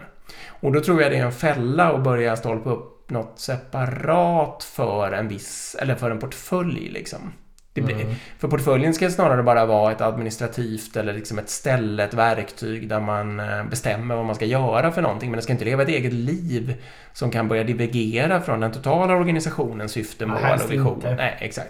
[0.60, 5.12] Och då tror jag det är en fälla att börja stolpa upp något separat för
[5.12, 7.34] en viss, eller för en portfölj liksom.
[7.82, 8.16] Blir, Mm.
[8.40, 13.00] För portföljen ska snarare bara vara ett administrativt eller liksom ett ställe, ett verktyg där
[13.00, 15.32] man eh, bestämmer vad man ska göra för någonting.
[15.32, 19.16] Men det ska inte leva ett eget liv som kan börja divergera från den totala
[19.16, 20.94] organisationens syfte, Nej, mål helst och vision.
[20.96, 21.16] inte.
[21.16, 21.70] Nej, exakt.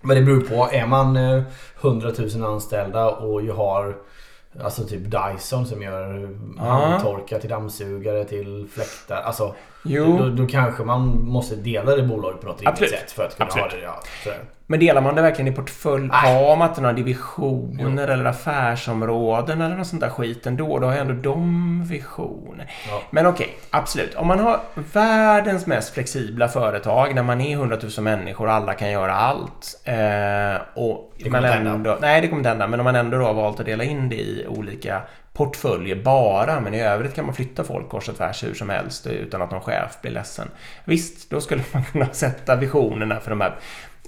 [0.00, 0.68] Men det beror på.
[0.72, 1.42] Är man eh,
[1.80, 3.96] 100 000 anställda och ju har
[4.62, 9.22] Alltså typ Dyson som gör handtorkar till dammsugare till fläktar.
[9.22, 9.54] Alltså
[9.88, 10.18] Jo.
[10.18, 13.46] Då, då kanske man måste dela det bolaget på något rimligt sätt för att kunna
[13.46, 13.72] Absolut.
[13.72, 13.84] ha det.
[14.26, 14.32] Ja.
[14.70, 16.08] Men delar man det verkligen i portfölj?
[16.12, 20.78] Har man inte några divisioner eller affärsområden eller något sånt där skit ändå?
[20.78, 22.70] Då har ju ändå de visioner.
[22.88, 23.02] Ja.
[23.10, 24.14] Men okej, absolut.
[24.14, 24.60] Om man har
[24.92, 29.80] världens mest flexibla företag där man är 100 000 människor och alla kan göra allt.
[29.84, 29.94] Eh,
[30.74, 31.70] och Det kommer man inte hända.
[31.70, 32.66] ändå, nej, det kommer inte hända.
[32.66, 35.00] Men om man ändå då har valt att dela in det i olika
[35.38, 39.06] portföljer bara, men i övrigt kan man flytta folk kors och tvärs hur som helst
[39.06, 40.48] utan att någon chef blir ledsen.
[40.84, 43.56] Visst, då skulle man kunna sätta visionerna för de här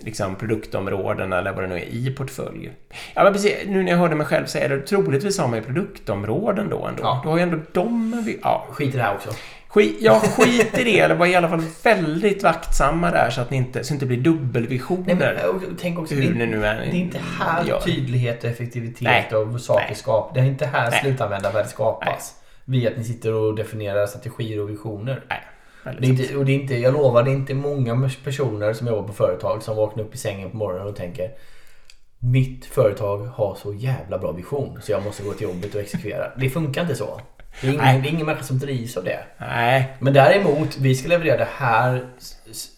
[0.00, 2.72] liksom, produktområdena eller vad det nu är i portföljer.
[3.14, 5.64] Ja, men precis, nu när jag hörde mig själv säga det, troligtvis har man ju
[5.64, 7.02] produktområden då ändå.
[7.02, 7.20] Ja.
[7.24, 8.38] Då har ju ändå de...
[8.42, 9.30] Ja, Skit i det här också.
[9.70, 13.50] Skit, ja, skit i det, eller var i alla fall väldigt vaktsamma där så att
[13.50, 15.14] ni inte, så det inte blir dubbelvisioner.
[15.14, 16.76] Nej, men, tänk också, hur det, nu är.
[16.76, 17.80] det är inte här gör.
[17.80, 19.34] tydlighet och effektivitet Nej.
[19.34, 19.94] och saker Nej.
[19.96, 20.34] skapas.
[20.34, 21.00] Det är inte här Nej.
[21.00, 22.34] slutanvändarvärde skapas.
[22.64, 25.24] Via att ni sitter och definierar strategier och visioner.
[25.28, 28.72] Nej, Det är inte, och det är inte, jag lovar, det är inte många personer
[28.72, 31.30] som jobbar på företag som vaknar upp i sängen på morgonen och tänker
[32.22, 36.32] Mitt företag har så jävla bra vision så jag måste gå till jobbet och exekvera.
[36.36, 37.20] Det funkar inte så.
[37.60, 37.90] Det är Nej.
[37.92, 39.18] ingen, det är ingen människa som drivs av det.
[39.38, 42.04] Nej, Men däremot, vi ska leverera det här
[42.50, 42.68] s-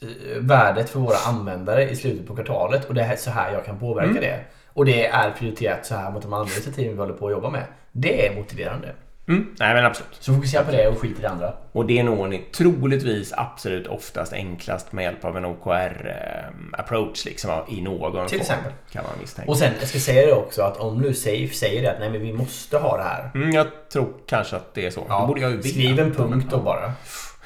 [0.40, 3.78] värdet för våra användare i slutet på kvartalet och det är så här jag kan
[3.78, 4.22] påverka Mm.
[4.22, 4.40] det.
[4.74, 7.50] Och det är prioriterat så här mot de andra initiativen vi håller på att jobba
[7.50, 7.62] med.
[7.92, 8.88] Det är motiverande.
[9.32, 10.16] Mm, nej men absolut.
[10.20, 11.54] Så fokusera på det och skit i det andra.
[11.72, 17.80] Och det når ni troligtvis absolut oftast enklast med hjälp av en OKR-approach liksom i
[17.80, 18.40] någon Till form.
[18.40, 18.72] exempel.
[18.92, 19.50] Kan man misstänka.
[19.50, 22.10] Och sen, jag ska säga det också att om nu Safe säger det att nej
[22.10, 23.30] men vi måste ha det här.
[23.34, 25.00] Mm, jag tror kanske att det är så.
[25.20, 26.92] det borde jag ju skriv en punkt då bara.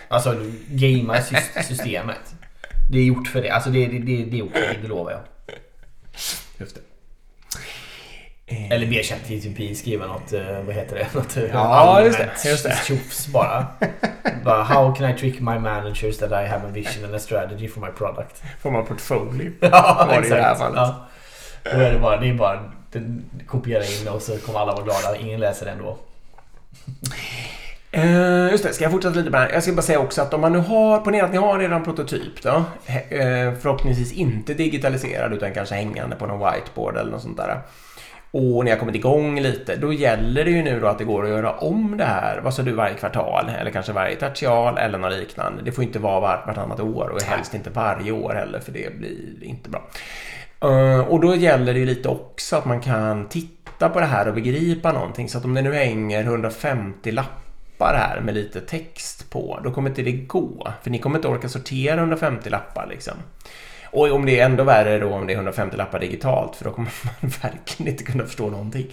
[0.09, 0.35] Alltså,
[0.71, 2.35] gamea sys- systemet.
[2.93, 3.51] Det är gjort för det.
[3.51, 5.21] Alltså det, det, det, det är okej, det lovar jag.
[6.59, 6.81] Just det.
[8.49, 11.15] Eh, Eller be ChatGPT skriva något, eh, vad heter det?
[11.15, 12.79] Något eh, Ja, just det, just det.
[12.85, 13.67] tjofs bara.
[14.45, 14.63] bara.
[14.63, 17.81] How can I trick my managers that I have a vision and a strategy for
[17.81, 18.43] my product?
[18.63, 19.53] Får man portfolio?
[19.61, 20.77] ja, Var det här fallet?
[20.77, 21.07] Ja.
[21.65, 24.85] Då är det bara, det är bara den, kopiera in och så kommer alla vara
[24.85, 25.17] glada.
[25.17, 25.99] Ingen läser det ändå.
[27.93, 29.53] Eh, just det, ska jag fortsätta lite på det här?
[29.53, 31.85] Jag ska bara säga också att om man nu har, ponera att ni har redan
[31.85, 32.65] prototyp då.
[33.61, 37.61] Förhoppningsvis inte digitaliserad utan kanske hängande på någon whiteboard eller något sånt där.
[38.37, 41.25] Och ni har kommit igång lite, då gäller det ju nu då att det går
[41.25, 44.99] att göra om det här, vad sa du, varje kvartal eller kanske varje tertial eller
[44.99, 45.63] något liknande.
[45.63, 48.99] Det får inte vara var, vartannat år och helst inte varje år heller för det
[48.99, 49.89] blir inte bra.
[50.61, 54.29] Eh, och då gäller det ju lite också att man kan titta på det här
[54.29, 55.29] och begripa någonting.
[55.29, 59.91] Så att om det nu hänger 150 lappar här med lite text på, då kommer
[59.91, 60.69] inte det gå.
[60.83, 63.15] För ni kommer inte orka sortera 150 lappar liksom.
[63.91, 66.71] Och om det är ändå värre då om det är 150 lappar digitalt, för då
[66.71, 68.87] kommer man verkligen inte kunna förstå någonting.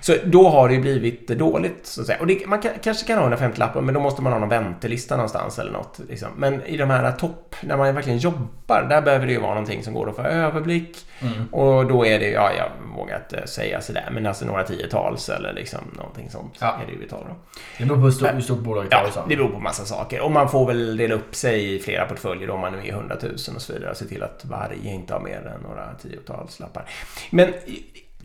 [0.00, 2.18] Så då har det ju blivit dåligt, så att säga.
[2.20, 4.48] Och det, man kan, kanske kan ha 150 lappar, men då måste man ha någon
[4.48, 6.00] väntelista någonstans eller något.
[6.08, 6.28] Liksom.
[6.36, 9.84] Men i de här topp, när man verkligen jobbar, där behöver det ju vara någonting
[9.84, 10.96] som går att få överblick.
[11.20, 11.48] Mm.
[11.52, 15.52] Och då är det, ja, jag vågar inte säga sådär, men alltså några tiotals eller
[15.52, 16.78] liksom någonting sånt Ja.
[16.82, 17.36] är det ju vi talar om.
[17.78, 20.20] Det beror på hur stort, hur stort bolaget är Ja, det beror på massa saker.
[20.20, 23.16] Och man får väl dela upp sig i flera portföljer om man nu är 100
[23.22, 23.94] 000 och så vidare.
[23.94, 26.88] Se till att varje inte har mer än några tiotals lappar.
[27.30, 27.52] Men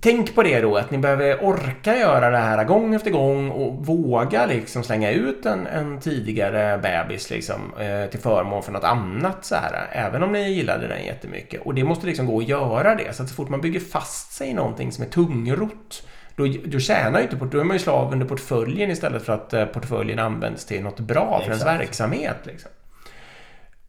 [0.01, 3.85] tänk på det då att ni behöver orka göra det här gång efter gång och
[3.85, 9.45] våga liksom slänga ut en, en tidigare bebis liksom, eh, till förmån för något annat
[9.45, 9.87] så här.
[9.91, 11.61] Även om ni gillade den jättemycket.
[11.61, 13.15] Och det måste liksom gå att göra det.
[13.15, 16.03] Så att så fort man bygger fast sig i någonting som är tungrott
[16.35, 19.33] då, då tjänar ju inte port- då är man ju slav under portföljen istället för
[19.33, 21.79] att eh, portföljen används till något bra för ens Exakt.
[21.79, 22.37] verksamhet.
[22.43, 22.71] Liksom.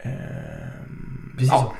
[0.02, 1.74] Ehm, Precis ja.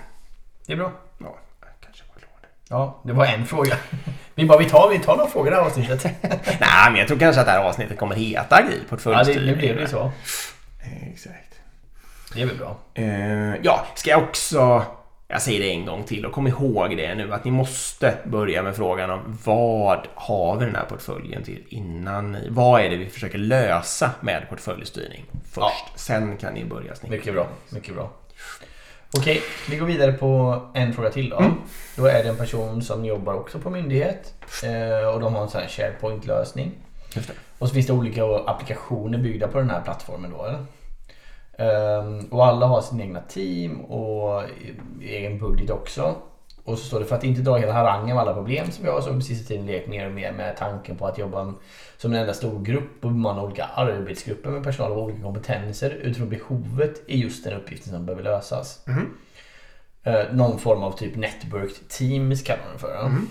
[0.71, 0.93] Det är bra.
[1.19, 1.37] Ja,
[1.81, 2.51] kanske var glad.
[2.69, 3.77] Ja, det var en fråga.
[4.35, 6.05] Vi, bara, vi, tar, vi tar några frågor i det här avsnittet.
[6.61, 9.47] Nej, men jag tror kanske att det här avsnittet kommer heta agil Ja, det, portföljstyrning.
[9.47, 10.13] nu blev det så.
[11.13, 11.55] Exakt.
[12.35, 12.77] Det är väl bra.
[12.95, 14.85] Eh, ja, ska jag också...
[15.29, 18.63] Jag säger det en gång till och kom ihåg det nu att ni måste börja
[18.63, 22.49] med frågan om vad har vi den här portföljen till innan ni...
[22.51, 25.85] Vad är det vi försöker lösa med portföljstyrning först?
[25.87, 25.93] Ja.
[25.95, 27.17] Sen kan ni börja snickra.
[27.17, 27.47] Mycket bra.
[27.71, 28.11] Mycket bra.
[29.19, 31.39] Okej, vi går vidare på en fråga till då.
[31.39, 31.53] Mm.
[31.97, 35.49] Då är det en person som jobbar också på myndighet eh, och de har en
[35.49, 36.71] sån här SharePoint-lösning.
[37.59, 40.45] Och så finns det olika applikationer byggda på den här plattformen då.
[40.45, 40.65] Eller?
[41.59, 44.43] Ehm, och alla har sin egna team och
[45.01, 46.15] egen budget också.
[46.65, 48.91] Och så står det för att inte dra hela harangen av alla problem som vi
[48.91, 51.55] har så har sista tiden lekt mer och mer med tanken på att jobba
[51.97, 56.29] som en enda stor grupp och bemanna olika arbetsgrupper med personal av olika kompetenser utifrån
[56.29, 58.87] behovet i just den uppgiften som behöver lösas.
[60.03, 63.09] Eh, någon form av typ networked teams kallar man det för.
[63.09, 63.29] Mhm.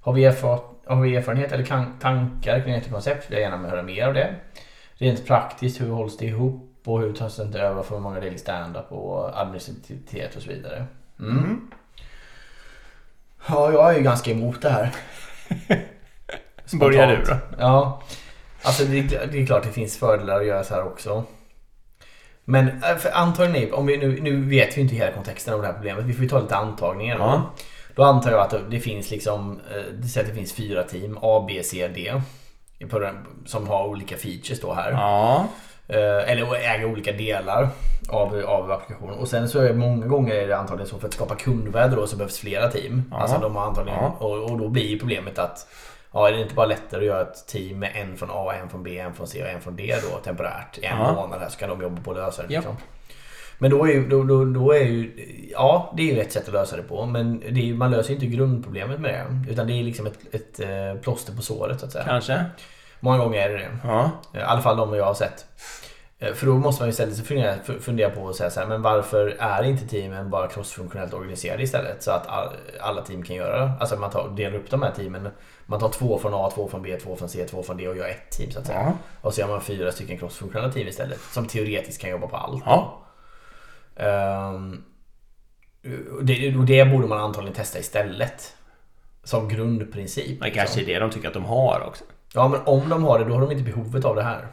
[0.00, 1.64] Har, vi har vi erfarenhet eller
[2.00, 4.34] tankar kring ett koncept vill jag gärna höra mer av det.
[4.94, 6.72] Rent praktiskt, hur hålls det ihop?
[6.86, 10.48] och hur tas det inte över för många del i stand-up och administrativitet och så
[10.48, 10.86] vidare.
[11.20, 11.70] Mm.
[13.48, 14.90] Ja, jag är ju ganska emot det här.
[16.80, 17.36] Börjar du då?
[17.58, 18.02] Ja.
[18.62, 21.24] Alltså det, det är klart det finns fördelar att göra så här också.
[22.44, 25.66] Men för antagligen, är- om vi nu, nu vet vi inte hela kontexten av det
[25.66, 26.04] här problemet.
[26.04, 27.18] Vi får ju ta lite antagningar.
[27.18, 27.50] Då, Ja.
[27.94, 31.18] då antar jag att det finns liksom, eh, det säger att det finns fyra team,
[31.22, 32.12] A, B, C, D.
[33.46, 34.90] Som har olika features då här.
[34.92, 35.46] Ja.
[35.88, 37.68] Eh, Eller äger olika delar
[38.08, 39.14] av, av applikationen.
[39.18, 41.96] Och sen så är det många gånger är det antagligen så för att skapa kundvärde
[41.96, 43.02] då så behövs flera team.
[43.12, 45.66] Alltså de har antagligen, och, och då blir problemet att
[46.12, 48.68] Ja, är det inte bara lättare att göra ett team med en från A, en
[48.68, 51.12] från B, en från C och en från D då temporärt i en Ja.
[51.12, 52.48] månad här så kan de jobba på att lösa det.
[52.48, 52.76] Liksom.
[53.58, 55.12] Men då är, ju, då, då, då är ju,
[55.52, 58.08] ja det är ju ett sätt att lösa det på men det är, man löser
[58.10, 59.14] ju inte grundproblemet med
[59.46, 59.52] det.
[59.52, 62.04] Utan det är liksom ett, ett eh, plåster på såret så att säga.
[62.04, 62.44] Kanske.
[63.00, 63.70] Många gånger är det det.
[63.84, 64.10] Ja.
[64.34, 65.46] I alla fall de jag har sett.
[66.18, 68.82] Eh, För då måste man ju istället fundera, fundera på och säga så här, men
[68.82, 72.02] varför är inte teamen bara crossfunktionellt organiserade istället?
[72.02, 72.48] Så att all,
[72.80, 73.72] alla team kan göra det.
[73.80, 75.28] Alltså man tar, delar upp de här teamen.
[75.66, 77.96] Man tar två från A, två från B, två från C, två från D och
[77.96, 78.82] gör ett team så att säga.
[78.82, 78.92] Ja.
[79.20, 81.20] Och så gör man fyra stycken crossfunktionella team istället.
[81.20, 82.62] Som teoretiskt kan jobba på allt.
[82.66, 83.02] Ja.
[83.96, 84.84] Ehm,
[86.16, 88.52] och det, och det borde man antagligen testa istället.
[89.24, 90.40] Som grundprincip.
[90.40, 90.60] Men liksom.
[90.64, 92.04] kanske är det de tycker att de har också.
[92.34, 94.46] Ja men om de har det då har de inte behovet av det här.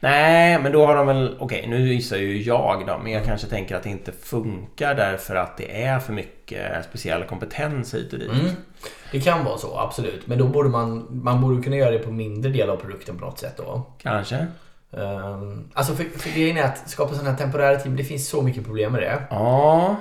[0.00, 1.36] Nej, men då har de väl...
[1.40, 2.98] Okej, nu gissar ju jag då.
[2.98, 7.24] Men jag kanske tänker att det inte funkar därför att det är för mycket speciell
[7.24, 8.30] kompetens hit och dit.
[8.30, 8.50] Mm.
[9.12, 10.26] Det kan vara så, absolut.
[10.26, 13.24] Men då borde man, man borde kunna göra det på mindre del av produkten på
[13.24, 13.86] något sätt då.
[13.98, 14.46] Kanske.
[14.90, 18.42] Um, alltså för, för grejen är att skapa sådana här temporära team, det finns så
[18.42, 19.22] mycket problem med det.
[19.30, 19.96] Ja.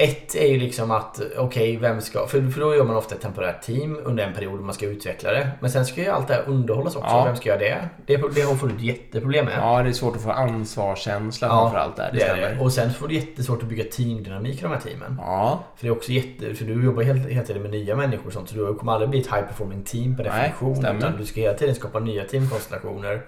[0.00, 2.26] Ett är ju liksom att, okej, vem ska...
[2.26, 4.86] För, för då gör man ofta ett temporärt team under en period och man ska
[4.86, 5.50] utveckla det.
[5.60, 7.08] Men sen ska ju allt det här underhållas också.
[7.10, 7.24] Ja.
[7.24, 7.88] Vem ska göra det?
[8.06, 9.54] Det, det har folk ett jätteproblem med.
[9.58, 12.10] Ja, det är svårt att få ansvarskänsla Ja, framför allt där.
[12.12, 12.54] Det, det stämmer.
[12.54, 12.60] det.
[12.60, 15.16] Och sen får du jättesvårt att bygga teamdynamik i de här teamen.
[15.20, 15.64] Ja.
[15.76, 16.54] För det är också jätte...
[16.54, 18.48] För du jobbar helt, hela tiden med nya människor och sånt.
[18.48, 20.76] Så du kommer aldrig bli ett high performing team per Nej, definition.
[20.76, 20.98] stämmer.
[20.98, 23.22] utan du ska hela tiden skapa nya teamkonstellationer.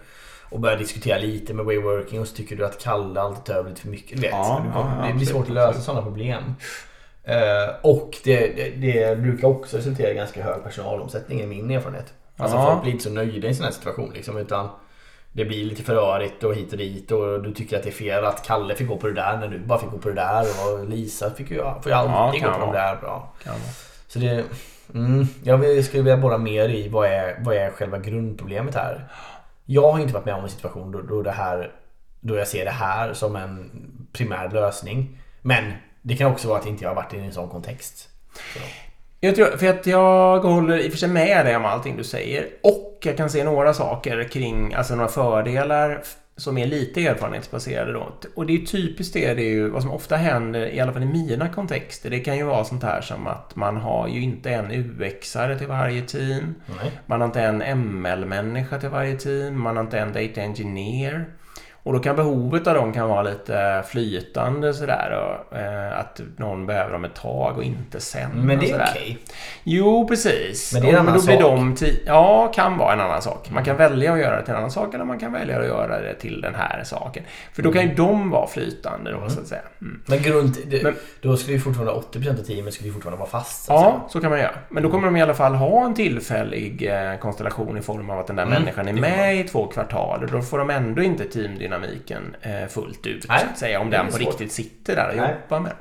[0.51, 3.69] Och börja diskutera lite med wayworking och så tycker du att Kalle alltid tar över
[3.71, 4.17] lite för mycket.
[4.17, 6.55] Du vet, Ja, du kommer, ja, det blir svårt att lösa sådana problem.
[7.25, 12.13] Eh, och det, det, det brukar också resultera i ganska hög personalomsättning i min erfarenhet.
[12.37, 12.67] Alltså Ja.
[12.71, 14.69] folk blir inte så nöjda i en sån här situation liksom, utan
[15.33, 17.93] det blir lite för rörigt och hit och dit och du tycker att det är
[17.93, 20.15] fel att Kalle fick gå på det där när du bara fick gå på det
[20.15, 22.73] där och Lisa fick ju, får ju alltid Ja, gå på de vara.
[22.87, 22.97] där.
[23.01, 23.33] Bra.
[24.09, 24.45] Så det,
[24.95, 29.09] mm, jag skulle vilja borra mer i vad är, vad är själva grundproblemet här.
[29.73, 31.73] Jag har inte varit med om en situation då, då, det här,
[32.21, 33.71] då jag ser det här som en
[34.13, 35.19] primär lösning.
[35.43, 38.09] Men det kan också vara att inte jag har varit i en sån kontext.
[38.55, 38.61] Så.
[39.21, 42.05] Jag tror, för att jag håller i och för sig med dig om allting du
[42.05, 42.49] säger.
[42.63, 46.03] Och jag kan se några saker kring, alltså några fördelar
[46.41, 48.13] som är lite erfarenhetsbaserade då.
[48.35, 51.03] Och det är typiskt det, det är ju vad som ofta händer, i alla fall
[51.03, 52.11] i mina kontexter.
[52.11, 55.67] Det kan ju vara sånt här som att man har ju inte en UX-are till
[55.67, 56.55] varje team.
[56.67, 56.91] Nej.
[57.07, 59.61] Man har inte en ML-människa till varje team.
[59.63, 61.25] Man har inte en Data Engineer.
[61.83, 65.11] Och då kan behovet av dem kan vara lite flytande sådär.
[65.51, 68.31] Och, eh, att någon behöver dem ett tag och inte sen.
[68.35, 69.19] Men det är okej.
[69.65, 70.73] Jo, precis.
[70.73, 71.81] Men det är en Och annan då blir sak.
[71.81, 73.51] de Ja, kan vara en annan sak.
[73.51, 75.67] Man kan välja att göra det till en annan sak eller man kan välja att
[75.67, 77.23] göra det till den här saken.
[77.53, 79.61] För då kan ju de vara flytande då, så att säga.
[79.81, 80.03] Mm.
[80.07, 83.31] Men grund, det, Men- då skulle ju fortfarande 80% av teamet skulle ju fortfarande vara
[83.31, 83.65] fast.
[83.65, 83.79] så säga.
[83.81, 84.55] Ja, så kan man göra.
[84.69, 88.19] Men då kommer de i alla fall ha en tillfällig eh, konstellation i form av
[88.19, 90.23] att den där Mm, människan är med i två kvartal.
[90.25, 93.81] Och då får de ändå inte teamdynamiken eh, fullt ut, Nej, så att säga.
[93.81, 94.21] Om den på svårt.
[94.21, 95.37] riktigt sitter där och Nej.
[95.43, 95.73] jobbar med.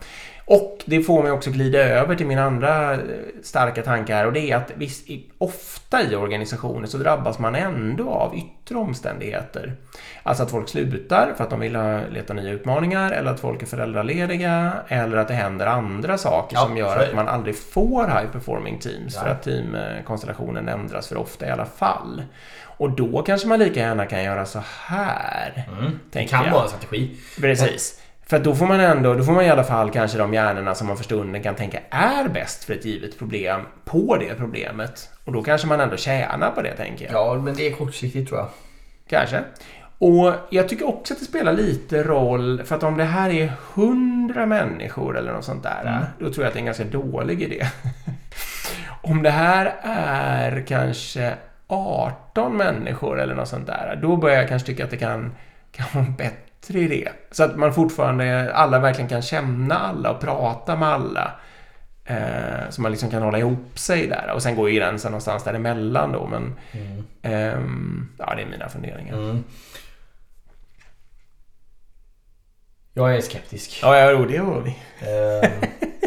[0.45, 2.99] Och det får mig också glida över till min andra eh,
[3.43, 8.10] starka tanke här och det är att visst, ofta i organisationer så drabbas man ändå
[8.10, 9.73] av yttre omständigheter.
[10.23, 11.78] Alltså att folk slutar för att de vill
[12.12, 16.62] leta nya utmaningar eller att folk är föräldralediga eller att det händer andra saker Ja,
[16.65, 19.32] som gör att man aldrig får high performing teams för Nej.
[19.32, 22.21] att teamkonstellationen ändras för ofta i alla fall.
[22.79, 25.65] Och då kanske man lika gärna kan göra så här.
[25.79, 25.99] Mm.
[26.11, 26.51] Det kan jag.
[26.51, 27.11] vara en strategi.
[27.41, 28.01] Precis.
[28.27, 30.87] För då får man ändå, då får man i alla fall kanske de hjärnorna som
[30.87, 35.09] man för stunden kan tänka är bäst för ett givet problem på det problemet.
[35.25, 37.13] Och då kanske man ändå tjänar på det tänker jag.
[37.13, 38.49] Ja, men det är kortsiktigt tror jag.
[39.10, 39.43] Kanske.
[39.97, 43.51] Och jag tycker också att det spelar lite roll, för att om det här är
[43.73, 46.04] hundra människor eller något sånt där, Mm.
[46.19, 47.65] då tror jag att det är en ganska dålig idé.
[49.01, 51.33] om det här är kanske
[51.69, 55.35] 18 människor eller något sånt där, då börjar jag kanske tycka att det kan,
[55.71, 57.09] kan vara en bättre idé.
[57.31, 61.31] Så att man fortfarande, alla verkligen kan känna alla och prata med alla.
[62.05, 64.31] Eh, så man liksom kan hålla ihop sig där.
[64.33, 66.55] Och sen går ju gränsen någonstans däremellan då, men
[67.21, 69.13] Ehm, ja, det är mina funderingar.
[69.13, 69.43] Mm.
[73.00, 73.79] Jag är skeptisk.
[73.81, 74.75] Ja, jo, det var vi.
[75.08, 75.52] Ehm,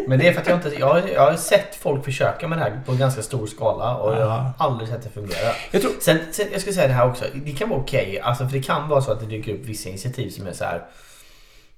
[0.07, 0.69] Men det är för att jag inte...
[0.79, 4.15] Jag har, jag har sett folk försöka med det här på ganska stor skala och
[4.15, 5.53] jag har aldrig sett det fungera.
[5.71, 5.93] Jag tror...
[6.01, 7.25] Sen, sen jag ska säga det här också.
[7.35, 8.21] Det kan vara okej.
[8.21, 10.65] alltså för det kan vara så att det dyker upp vissa initiativ som är så
[10.65, 10.83] här.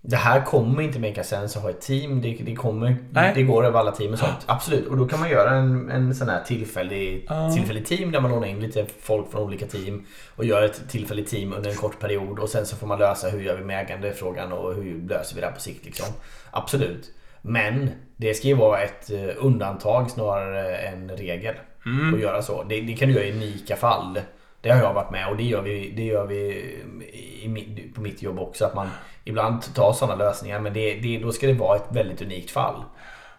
[0.07, 2.23] Det här kommer inte make sense att ha ett team.
[2.23, 3.33] Det, det, kommer, Nej.
[3.35, 4.45] det går över alla team och sånt.
[4.47, 4.87] Absolut.
[4.87, 7.53] Och då kan man göra en, en sån här tillfällig, Ja.
[7.55, 10.05] tillfällig team där man lånar in lite folk från olika team
[10.37, 12.39] och gör ett tillfälligt team under en kort period.
[12.39, 15.41] Och sen så får man lösa hur gör vi med ägandefrågan och hur löser vi
[15.41, 15.85] det här på sikt.
[15.85, 16.07] Liksom.
[16.51, 17.11] Absolut.
[17.43, 21.55] Men det ska ju vara ett eh, undantag snarare än regel
[21.87, 22.15] Mm.
[22.15, 22.63] att göra så.
[22.63, 24.21] Det, det kan du göra i unika fall.
[24.65, 28.23] Det har jag varit med och det gör vi, det gör vi i, på mitt
[28.23, 28.65] jobb också.
[28.65, 28.89] Att man
[29.25, 32.83] ibland tar sådana lösningar men det, det, då ska det vara ett väldigt unikt fall.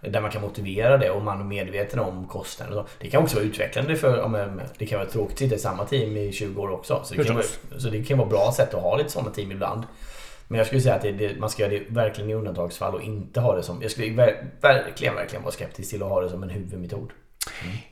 [0.02, 2.84] Där man kan motivera det och man är medveten om kostnaden.
[3.00, 5.60] Det kan också vara utvecklande för, ja, men det kan vara tråkigt att sitta i
[5.60, 7.02] samma team i 20 år också.
[7.04, 7.46] Så det, kan vara,
[7.78, 9.84] så det kan vara bra sätt att ha lite sådana team ibland.
[10.48, 13.02] Men jag skulle säga att det, det, man ska göra det verkligen i undantagsfall och
[13.02, 13.82] inte ha det som...
[13.82, 17.12] Jag skulle ver, verkligen, verkligen vara skeptisk till att ha det som en huvudmetod.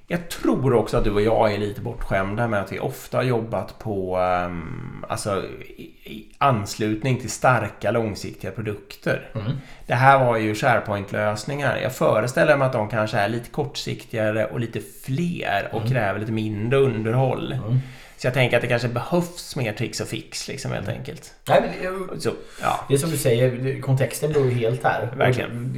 [0.08, 3.24] Jag tror också att du och jag är lite bortskämda med att vi ofta har
[3.24, 5.44] jobbat på um, alltså,
[5.78, 9.30] i, i anslutning till starka långsiktiga produkter.
[9.36, 9.52] Mm.
[9.88, 11.78] Det här var ju SharePoint-lösningar.
[11.78, 16.32] Jag föreställer mig att de kanske är lite kortsiktigare och lite fler och kräver lite
[16.32, 17.52] mindre underhåll.
[17.52, 17.80] Mm.
[18.18, 21.34] Så jag tänker att det kanske behövs mer tricks och fix liksom helt enkelt.
[21.48, 22.32] Nej, det, Så,
[22.62, 22.86] ja.
[22.88, 25.10] det är som du säger, kontexten beror ju helt här.
[25.18, 25.74] Verkligen.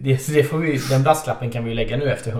[0.00, 2.30] Det, det, får vi, den brasklappen kan vi lägga nu efter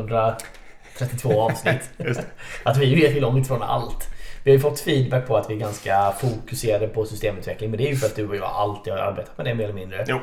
[1.01, 1.91] 132 avsnitt.
[2.65, 4.09] Att vi vet ju långt ifrån allt.
[4.45, 7.71] Vi har ju fått feedback på att vi är ganska fokuserade på systemutveckling.
[7.71, 9.65] Men det är ju för att du och jag alltid har arbetat med det mer
[9.65, 10.05] eller mindre.
[10.09, 10.19] Jo.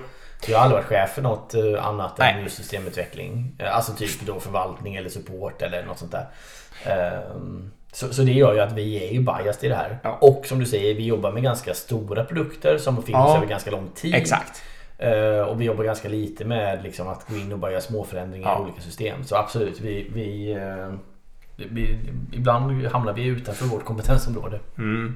[0.48, 2.34] Jag har aldrig varit chef för något eh, annat Nej.
[2.34, 3.56] än just systemutveckling.
[3.60, 6.26] Eh, Alltså typ då förvaltning eller support eller något sånt där.
[6.86, 9.98] Ehm, Så, så det gör ju att vi är ju biased i det här.
[10.04, 10.18] Ja.
[10.22, 13.38] Och som du säger, vi jobbar med ganska stora produkter som finns Ja.
[13.38, 14.16] över ganska lång tid.
[14.16, 14.62] Exakt.
[15.04, 18.04] Eh, Och vi jobbar ganska lite med liksom, att gå in och bara göra små
[18.04, 18.60] förändringar Ja.
[18.60, 19.24] i olika system.
[19.24, 20.94] Så absolut, vi, vi, eh,
[21.70, 22.00] vi,
[22.32, 24.60] ibland hamnar vi utanför vårt kompetensområde.
[24.78, 25.16] Mm.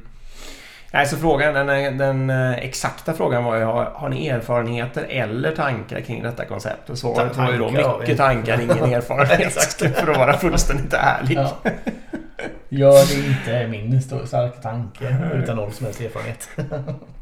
[0.93, 6.01] Nej, så frågan, den, den eh, exakta frågan var ju, har, ni erfarenheter eller tankar
[6.01, 6.89] kring detta koncept?
[6.89, 9.53] Och svaret Ta- var ju då tankar mycket tankar, ingen erfarenhet.
[9.95, 11.37] För att vara fullständigt ärlig.
[11.37, 11.51] Ja.
[12.69, 16.49] Gör det inte min starka tanke utan någon som helst erfarenhet.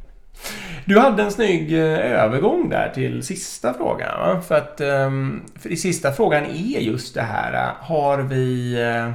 [0.85, 4.19] Du hade en snygg eh, övergång där till sista frågan.
[4.19, 4.41] Va?
[4.41, 9.05] För att ehm, för i sista frågan är just det här, eh, har vi eh,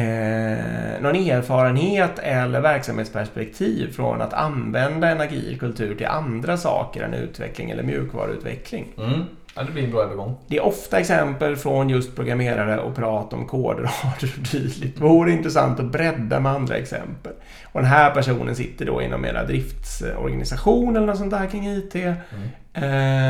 [0.00, 7.14] eh, någon erfarenhet eller verksamhetsperspektiv från att använda en agil kultur till andra saker än
[7.14, 8.86] utveckling eller mjukvaruutveckling?
[8.98, 9.22] Mm.
[9.58, 10.36] Ja, det blir en bra övergång.
[10.46, 15.00] Det är ofta exempel från just programmerare och prat om kodrader och dylikt.
[15.00, 17.32] Vore intressant att bredda med andra exempel.
[17.72, 21.94] Och den här personen sitter då inom era driftsorganisation eller något sånt där kring IT.
[21.94, 22.14] Eh,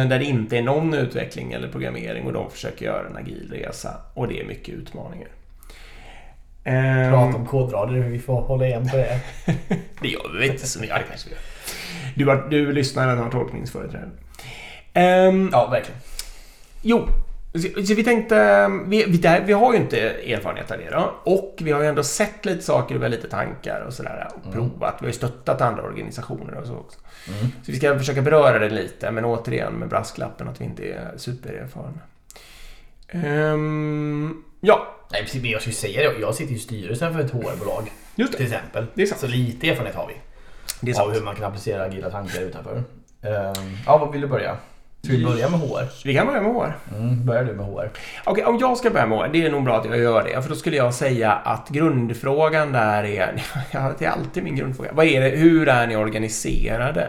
[0.09, 3.91] där det inte är någon utveckling eller programmering och de försöker göra en agil resa.
[4.15, 5.29] Och det är mycket utmaningar.
[6.65, 9.21] Eh, Prata om kodrader, vi får hålla igen på det.
[10.01, 10.97] det gör vi inte så mycket.
[10.97, 11.43] Ja, det kanske vi gör.
[12.15, 14.09] Du, har, du lyssnar eller har tolkningsföreträde.
[14.93, 16.01] Ehm, Ja, verkligen.
[16.91, 17.07] Jo,
[17.87, 18.69] så, vi tänkte...
[18.87, 21.15] Vi, vi, där, vi har ju inte erfarenhet av det då.
[21.25, 24.29] Och vi har ju ändå sett lite saker och vi har lite tankar och sådär.
[24.35, 24.95] Och provat.
[25.01, 26.99] Vi har ju stöttat andra organisationer och så också.
[27.29, 27.41] Mm.
[27.63, 31.13] Så vi ska försöka beröra det lite, men återigen med brasklappen att vi inte är
[31.17, 31.99] supererfarna.
[33.09, 35.43] Ehm, ja, Nej, precis.
[35.43, 36.19] men Jag skulle säga det.
[36.21, 37.93] Jag sitter i styrelsen för ett HR-bolag.
[38.15, 38.57] just Till det.
[38.57, 38.87] exempel.
[38.95, 39.21] Det är sant.
[39.21, 40.15] Så lite erfarenhet har vi.
[40.81, 41.17] Det är Av sant.
[41.17, 42.77] hur man kan applicera agila tankar utanför.
[43.23, 44.57] Ehm, ja, vad vill du börja?
[45.03, 45.89] Ska vi börja med HR?
[46.05, 46.77] Vi kan börja med HR.
[46.97, 47.91] Mm, börjar du med HR?
[48.25, 50.43] Okej, om jag ska börja med HR, det är nog bra att jag gör det.
[50.43, 53.43] För då skulle jag säga att grundfrågan där är...
[53.99, 54.91] Det är alltid min grundfråga.
[54.93, 55.29] Vad är det?
[55.29, 57.09] Hur är ni organiserade?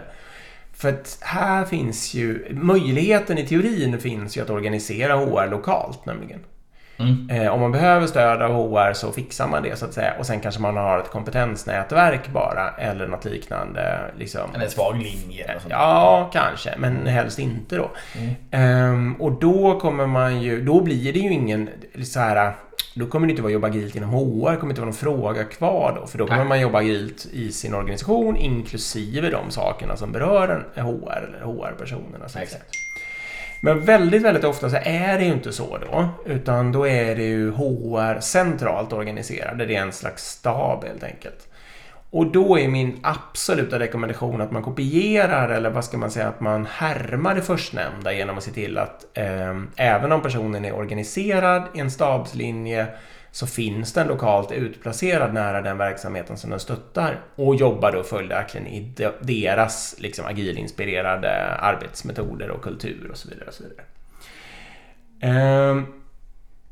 [0.73, 2.47] För att här finns ju...
[2.51, 6.39] Möjligheten i teorin finns ju att organisera HR lokalt nämligen.
[6.99, 7.29] Mm.
[7.29, 10.13] Eh, om man behöver stöd av HR så fixar man det så att säga.
[10.19, 13.99] Och sen kanske man har ett kompetensnätverk bara eller något liknande.
[14.17, 14.41] Liksom.
[14.53, 15.71] Eller en svag linje eller sånt.
[15.71, 17.91] Ja, kanske, men helst inte då.
[18.17, 18.35] Mm.
[18.51, 21.69] Ehm, och då kommer man ju, då blir det ju ingen
[22.03, 22.53] så här,
[22.93, 25.43] då kommer det inte vara jobba agilt inom HR, det kommer inte vara någon fråga
[25.43, 30.11] kvar då, för då kommer man jobba agilt i sin organisation inklusive de sakerna som
[30.11, 32.29] berör en HR eller HR-personerna.
[32.29, 32.39] så.
[33.61, 36.09] Men väldigt, väldigt ofta så är det ju inte så då.
[36.25, 39.65] Utan då är det ju HR centralt organiserade.
[39.65, 41.47] Det är en slags stab helt enkelt.
[42.11, 46.39] Och då är min absoluta rekommendation att man kopierar, eller vad ska man säga, att
[46.39, 51.63] man härmar det förstnämnda genom att se till att eh, även om personen är organiserad
[51.73, 52.87] i en stabslinje
[53.39, 58.67] så finns den lokalt utplacerad nära den verksamheten som den stöttar och jobbar då följaktligen
[58.67, 63.47] i deras liksom, agilinspirerade arbetsmetoder och kultur och så vidare.
[63.47, 63.85] Och så vidare.
[65.21, 65.85] Ehm,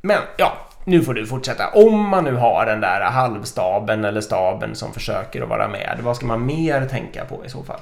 [0.01, 1.69] men ja, nu får du fortsätta.
[1.69, 6.15] Om man nu har den där halvstaben eller staben som försöker att vara med, vad
[6.15, 7.79] ska man mer tänka på i så fall?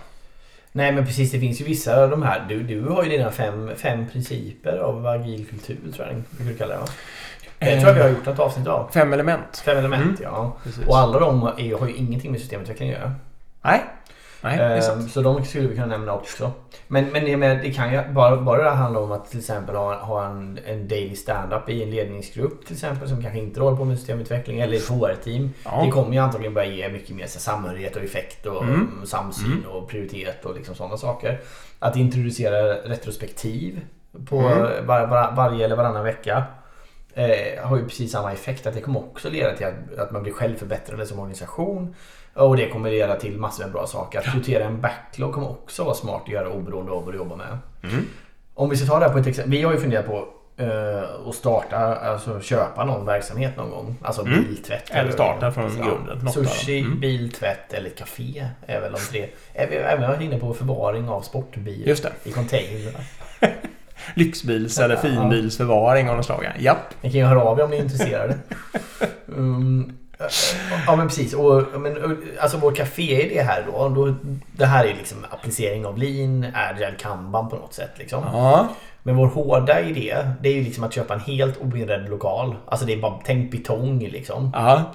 [0.72, 2.46] Nej men precis, det finns ju vissa av de här.
[2.50, 6.74] Du, du har ju dina fem, fem principer av agil kultur tror jag du kalla
[6.74, 6.88] det va?
[7.60, 8.90] Jag tror att vi har gjort något avsnitt av.
[8.94, 9.58] Fem element.
[9.66, 10.16] Fem element Mm.
[10.34, 10.56] ja.
[10.64, 10.88] Precis.
[10.88, 13.14] Och alla de är, har ju ingenting med systemutveckling att göra.
[13.62, 13.82] Nej,
[14.42, 15.12] Nej det är Ehm, sant.
[15.12, 16.52] så de skulle vi kunna nämna också.
[16.88, 19.96] Men, men det, det kan ju bara, bara det handla om att till exempel ha,
[19.96, 23.86] ha en, en daily stand-up i en ledningsgrupp till exempel som kanske inte håller på
[23.86, 25.50] med systemutveckling eller ett HR-team.
[25.66, 25.82] Ja.
[25.86, 28.76] Det kommer ju antagligen börja ge mycket mer samhörighet och effekt och Mm.
[28.76, 29.06] mm.
[29.06, 31.40] samsyn och prioritet och liksom sådana saker.
[31.80, 33.82] Att introducera retrospektiv
[34.30, 34.86] på Mm.
[34.88, 36.44] var, var, varje eller varannan vecka
[37.16, 38.68] eh, har ju precis samma effekt.
[38.68, 41.96] Att det kommer också leda till att, att man blir självförbättrande som organisation.
[42.34, 44.20] Och det kommer leda till massor med bra saker.
[44.20, 47.36] Att prioritera en backlog kommer också vara smart att göra oberoende av vad du jobbar
[47.36, 47.58] med.
[47.84, 48.06] Mm.
[48.54, 49.52] Om vi ska ta det här på ett exempel.
[49.52, 53.96] Vi har ju funderat på eh, att starta, alltså köpa någon verksamhet någon gång.
[54.02, 54.44] Alltså Mm.
[54.44, 54.90] biltvätt.
[54.92, 56.80] Eller starta från grunden, något Sushi.
[56.80, 57.00] Mm.
[57.00, 59.30] biltvätt eller café är väl de tre.
[59.54, 62.12] Är Vi har även varit inne på förvaring av sportbil Just det.
[62.24, 63.04] i containrar.
[64.14, 66.48] Lyxbils eller finbilsförvaring av något slag.
[66.60, 66.94] Japp.
[67.02, 68.36] Ni kan ju höra av er om ni är intresserade.
[69.26, 69.98] Um,
[70.88, 71.34] ja men precis.
[71.34, 74.16] Och, men, alltså vår café-idé här då, då.
[74.52, 77.92] Det här är liksom applicering av lean, agile kanban på något sätt.
[77.96, 78.24] Liksom.
[78.34, 78.68] Ja.
[79.04, 82.56] Men vår hårda idé, det är ju liksom att köpa en helt oinredd lokal.
[82.66, 84.52] Alltså det är bara tänk betong liksom.
[84.54, 84.94] Ja.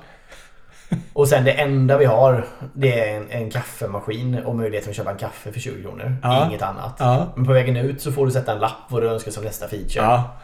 [1.12, 5.10] Och sen det enda vi har, det är en, en kaffemaskin och möjligheten att köpa
[5.10, 6.16] en kaffe för 20 kronor.
[6.22, 6.46] Ja.
[6.46, 6.96] Inget annat.
[6.98, 7.32] Ja.
[7.36, 9.68] Men på vägen ut så får du sätta en lapp vad du önskar som nästa
[9.68, 10.04] feature.
[10.04, 10.36] Ja.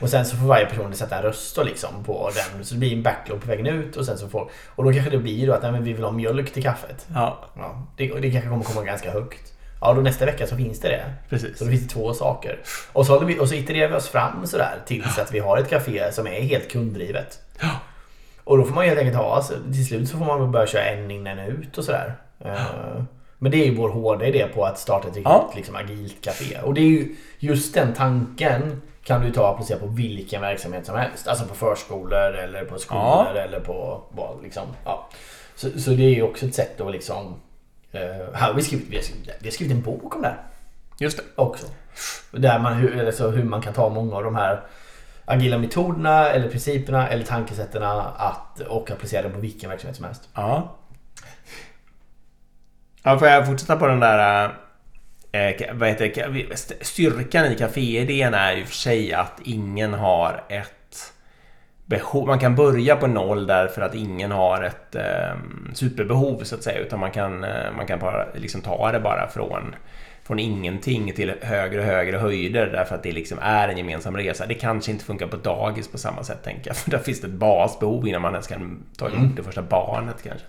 [0.00, 2.64] Och sen så får varje person sätta en röst då liksom på den.
[2.64, 4.50] Så det blir en backlog på vägen ut och sen så får...
[4.68, 7.06] Och då kanske det blir då att nej, men vi vill ha mjölk till kaffet.
[7.14, 7.44] Ja.
[7.56, 9.52] Ja, det, det kanske kommer komma ganska högt.
[9.80, 11.04] Ja, då nästa vecka så finns det det.
[11.28, 11.58] Precis.
[11.58, 12.58] Så då finns det två saker.
[12.92, 15.70] Och så, vi, och så itererar vi oss fram sådär tills att vi har ett
[15.70, 17.38] café som är helt kunddrivet.
[17.60, 17.70] Ja.
[18.44, 20.66] Och då får man helt enkelt ha, alltså, till slut så får man väl börja
[20.66, 22.14] köra en in en ut och sådär.
[22.40, 23.02] Eh,
[23.38, 25.52] Men det är ju vår hårda idé på att starta ett riktigt Ja.
[25.56, 26.58] liksom, agilt café.
[26.64, 30.86] Och det är ju just den tanken kan du ta och applicera på vilken verksamhet
[30.86, 31.28] som helst.
[31.28, 33.02] Alltså på förskolor eller på skolor
[33.34, 33.40] Ja.
[33.40, 34.62] eller på vad liksom.
[34.84, 35.08] Ja.
[35.56, 37.34] Så, så det är ju också ett sätt att liksom...
[38.32, 40.38] har vi, skrivit, vi, har skrivit, vi har skrivit en bok om det här
[40.98, 41.22] Just det.
[41.42, 41.66] också.
[42.32, 44.60] Där man, hur, alltså hur man kan ta många av de här
[45.24, 50.28] agila metoderna eller principerna eller tankesätten att, och applicera dem på vilken verksamhet som helst.
[50.34, 50.76] Ja.
[53.02, 54.44] Ja, får jag fortsätta på den där...
[55.32, 56.86] Eh, eh vad heter det?
[56.86, 61.12] Styrkan i kaféidén är ju för sig att ingen har ett
[61.86, 62.26] behov.
[62.26, 65.36] Man kan börja på noll därför att ingen har ett eh,
[65.74, 66.78] superbehov så att säga.
[66.78, 69.74] Utan man kan, eh, man kan bara liksom ta det bara från,
[70.24, 74.46] från ingenting till högre och högre höjder därför att det liksom är en gemensam resa.
[74.46, 76.76] Det kanske inte funkar på dagis på samma sätt tänker jag.
[76.76, 80.22] För där finns det ett basbehov innan man ens kan ta emot det första barnet
[80.22, 80.46] kanske.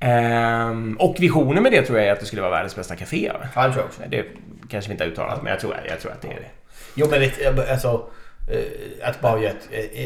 [0.00, 3.32] Ehm, och visionen med det tror jag är att det skulle vara världens bästa café.
[3.54, 4.02] Ja, det tror jag också.
[4.08, 4.26] Det
[4.68, 6.50] kanske vi inte har uttalat, men jag tror, jag tror att det är det.
[6.94, 8.10] Jo men det, alltså,
[8.50, 9.52] eh, att bara eh,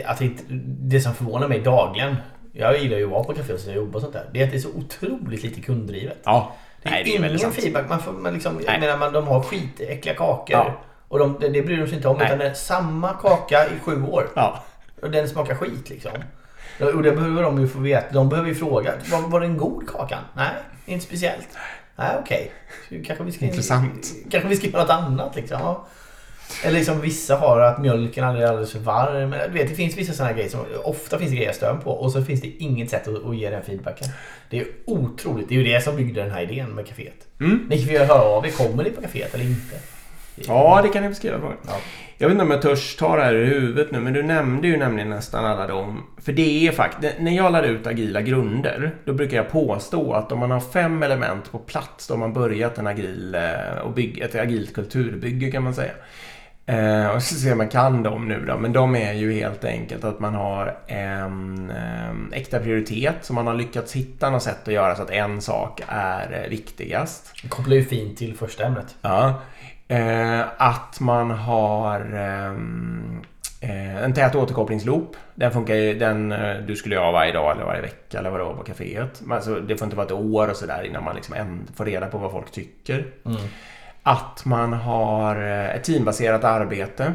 [0.05, 0.43] att inte,
[0.81, 2.17] det som förvånar mig dagligen.
[2.53, 4.25] Jag gillar ju att vara på café och jobba och sånt där.
[4.33, 6.19] Det är att det är så otroligt lite kunddrivet.
[6.25, 7.55] Ja, Det är, nej, det är ingen sant.
[7.55, 7.89] feedback.
[7.89, 10.45] Man får, man liksom, jag menar, man, de har skitäckliga kakor.
[10.57, 10.73] Ja.
[11.09, 12.17] Och de, det, det bryr de sig inte om.
[12.17, 12.27] Nej.
[12.27, 14.29] Utan det är samma kaka i sju år.
[14.35, 14.63] Ja,
[15.03, 16.11] Och den smakar skit liksom.
[16.81, 18.13] Och det behöver de ju få veta.
[18.13, 18.93] De behöver ju fråga.
[19.11, 20.23] Var, var den god kakan?
[20.35, 20.51] Nej,
[20.87, 21.49] inte speciellt.
[21.97, 22.53] Nej, okej.
[22.89, 23.45] Så Kanske vi ska...
[23.45, 24.13] Intressant.
[24.31, 25.77] Kanske vi ska göra något annat liksom.
[26.65, 29.31] Eller liksom vissa har att mjölken aldrig är alldeles för varm.
[29.31, 31.91] Du vet, det finns vissa sådana grejer som ofta finns grejer jag stör på.
[31.91, 34.09] Och så finns det inget sätt att, att ge den feedbacken.
[34.51, 35.49] Det är otroligt.
[35.49, 37.27] Det är ju det som byggde den här idén med kaféet.
[37.41, 37.67] Mm.
[37.71, 38.51] Ni får ju höra av er.
[38.51, 39.77] Kommer ni på kaféet eller inte?
[40.37, 41.57] ja det kan jag beskriva för.
[41.67, 41.81] Ja.
[42.19, 44.69] Jag vet inte om jag törs ta det här i huvudet nu, men du nämnde
[44.69, 46.03] ju nämligen nästan alla dem.
[46.19, 50.33] För det är faktiskt, när jag lär ut agila grunder, då brukar jag påstå att
[50.33, 53.93] om man har fem element på plats, då har man börjat en agil, eh, och
[53.93, 55.93] bygg, ett agilt kulturbygge kan man säga.
[56.67, 60.05] Eh, och så ser man kan dem nu då, men de är ju helt enkelt
[60.05, 64.75] att man har en eh, äkta prioritet, så man har lyckats hitta något sätt att
[64.75, 67.35] göra så att en sak är eh, viktigast.
[67.43, 68.97] Det kopplar ju fint till första ämnet.
[69.03, 69.41] Ja.
[69.89, 73.23] Eh, att man har ehm,
[73.61, 75.17] eh, en tät återkopplingsloop.
[75.35, 78.31] Den funkar ju, den, eh, du skulle ju ha varje dag eller varje vecka eller
[78.31, 79.21] vad det var på kaféet.
[79.21, 82.07] Men alltså, det får inte vara ett år och sådär innan man liksom får reda
[82.07, 83.07] på vad folk tycker.
[83.25, 83.41] Mm.
[84.03, 87.13] Att man har eh, ett teambaserat arbete.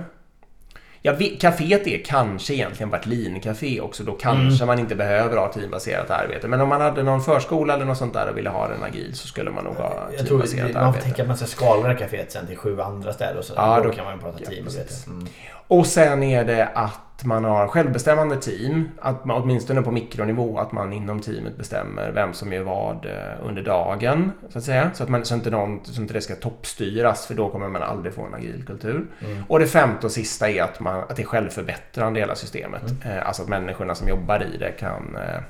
[1.01, 4.03] Ja, caféet är kanske egentligen vart lincafé också.
[4.03, 6.47] Då kanske man inte behöver ha teambaserat arbete.
[6.47, 9.15] Men om man hade någon förskola eller något sånt där och ville ha den agil
[9.15, 11.03] så skulle man nog ha Jag tror teambaserat man får arbete.
[11.03, 13.53] tänka att man ska skala det här kaféet sen till sju andra städer och så.
[13.55, 14.93] Ja, då, då- kan man ju prata ja, teamarbete.
[15.07, 15.27] Mm.
[15.67, 18.89] Och sen är det att man har självbestämmande team.
[18.99, 23.11] Att man, åtminstone på mikronivå, att man inom teamet bestämmer vem som gör vad eh,
[23.43, 24.31] under dagen.
[24.49, 24.91] Så att säga.
[24.93, 27.83] Så att man, så inte, någon, så inte det ska toppstyras, för då kommer man
[27.83, 29.05] aldrig få en agil kultur.
[29.25, 29.43] Mm.
[29.47, 33.05] Och det femte och sista är att, man, att det är självförbättrande i hela systemet.
[33.05, 35.41] Eh, alltså att människorna som jobbar i det kan Eh,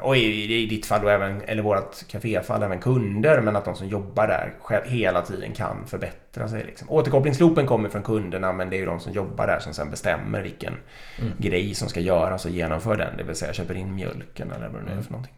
[0.00, 3.74] och i, i, ditt fall då även, eller vårt kaféfall, även kunder, men att de
[3.76, 6.64] som jobbar där själv, hela tiden kan förbättra sig.
[6.64, 6.90] Liksom.
[6.90, 10.42] Återkopplingsloopen kommer från kunderna, men det är ju de som jobbar där som sen bestämmer
[10.42, 10.74] vilken
[11.20, 11.32] Mm.
[11.38, 14.80] grej som ska göras och genomför den, det vill säga köper in mjölken eller vad
[14.80, 15.04] det nu är Mm.
[15.04, 15.34] för någonting.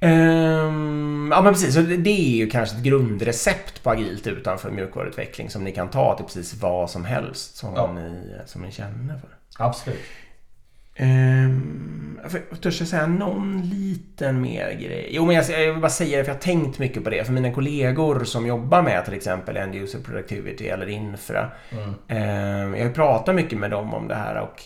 [0.00, 4.70] Ehm, ja men precis, så det det är ju kanske ett grundrecept på agilt utanför
[4.70, 7.92] mjukvaruutveckling som ni kan ta till precis vad som helst som, Ja.
[7.92, 9.28] ni, som ni känner för.
[9.64, 9.98] Absolut.
[11.00, 12.20] Um,
[12.60, 15.08] törs jag säga någon liten mer grej?
[15.10, 17.24] Jo, men jag, jag vill bara säga det för jag har tänkt mycket på det.
[17.24, 21.50] För mina kollegor som jobbar med till exempel End User Productivity eller Infra.
[21.70, 21.94] Mm.
[22.08, 24.62] ehm, jag pratat mycket med dem om det här och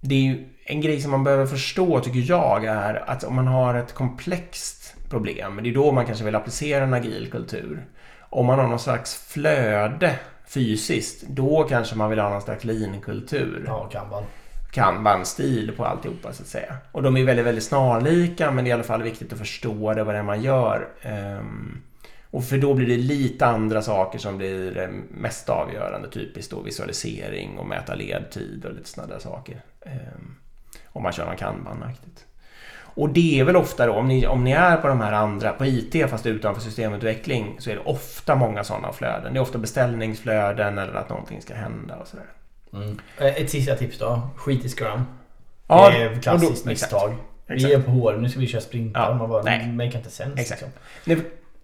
[0.00, 3.46] det är ju en grej som man behöver förstå tycker jag är att om man
[3.46, 7.86] har ett komplext problem, det är då man kanske vill applicera en agil kultur.
[8.20, 10.14] Om man har någon slags flöde
[10.48, 14.24] fysiskt, då kanske man vill ha någon slags lean-kultur Ja, Kanban
[14.70, 16.76] kanbanstil på alltihopa så att säga.
[16.92, 19.94] Och de är väldigt, väldigt snarlika men det är i alla fall viktigt att förstå
[19.94, 20.88] det, vad det är man gör.
[21.38, 21.82] Um,
[22.30, 26.60] och för då blir det lite andra saker som blir eh, mest avgörande, typiskt då
[26.60, 29.60] visualisering och mäta ledtid och lite sådana där saker.
[29.86, 30.36] Um,
[30.86, 32.24] om man kör någon kanban-aktigt.
[32.98, 35.52] Och det är väl ofta då, om ni, om ni är på de här andra,
[35.52, 39.32] på IT fast utanför systemutveckling, så är det ofta många sådana flöden.
[39.32, 42.26] Det är ofta beställningsflöden eller att någonting ska hända och sådär.
[42.72, 42.98] Mm.
[43.18, 44.30] Eh, Ett sista tips då.
[44.36, 45.02] Skit i Scrum.
[45.66, 47.14] Ja, det är klassiskt då- misstag.
[47.48, 47.70] Exakt.
[47.70, 49.00] Vi är på HR, nu ska vi köra sprintar.
[49.10, 49.72] Ja, Man bara, nej.
[49.72, 50.40] make inte sense.
[50.40, 50.62] Exakt.
[50.62, 50.68] Liksom.
[51.04, 51.18] Nej,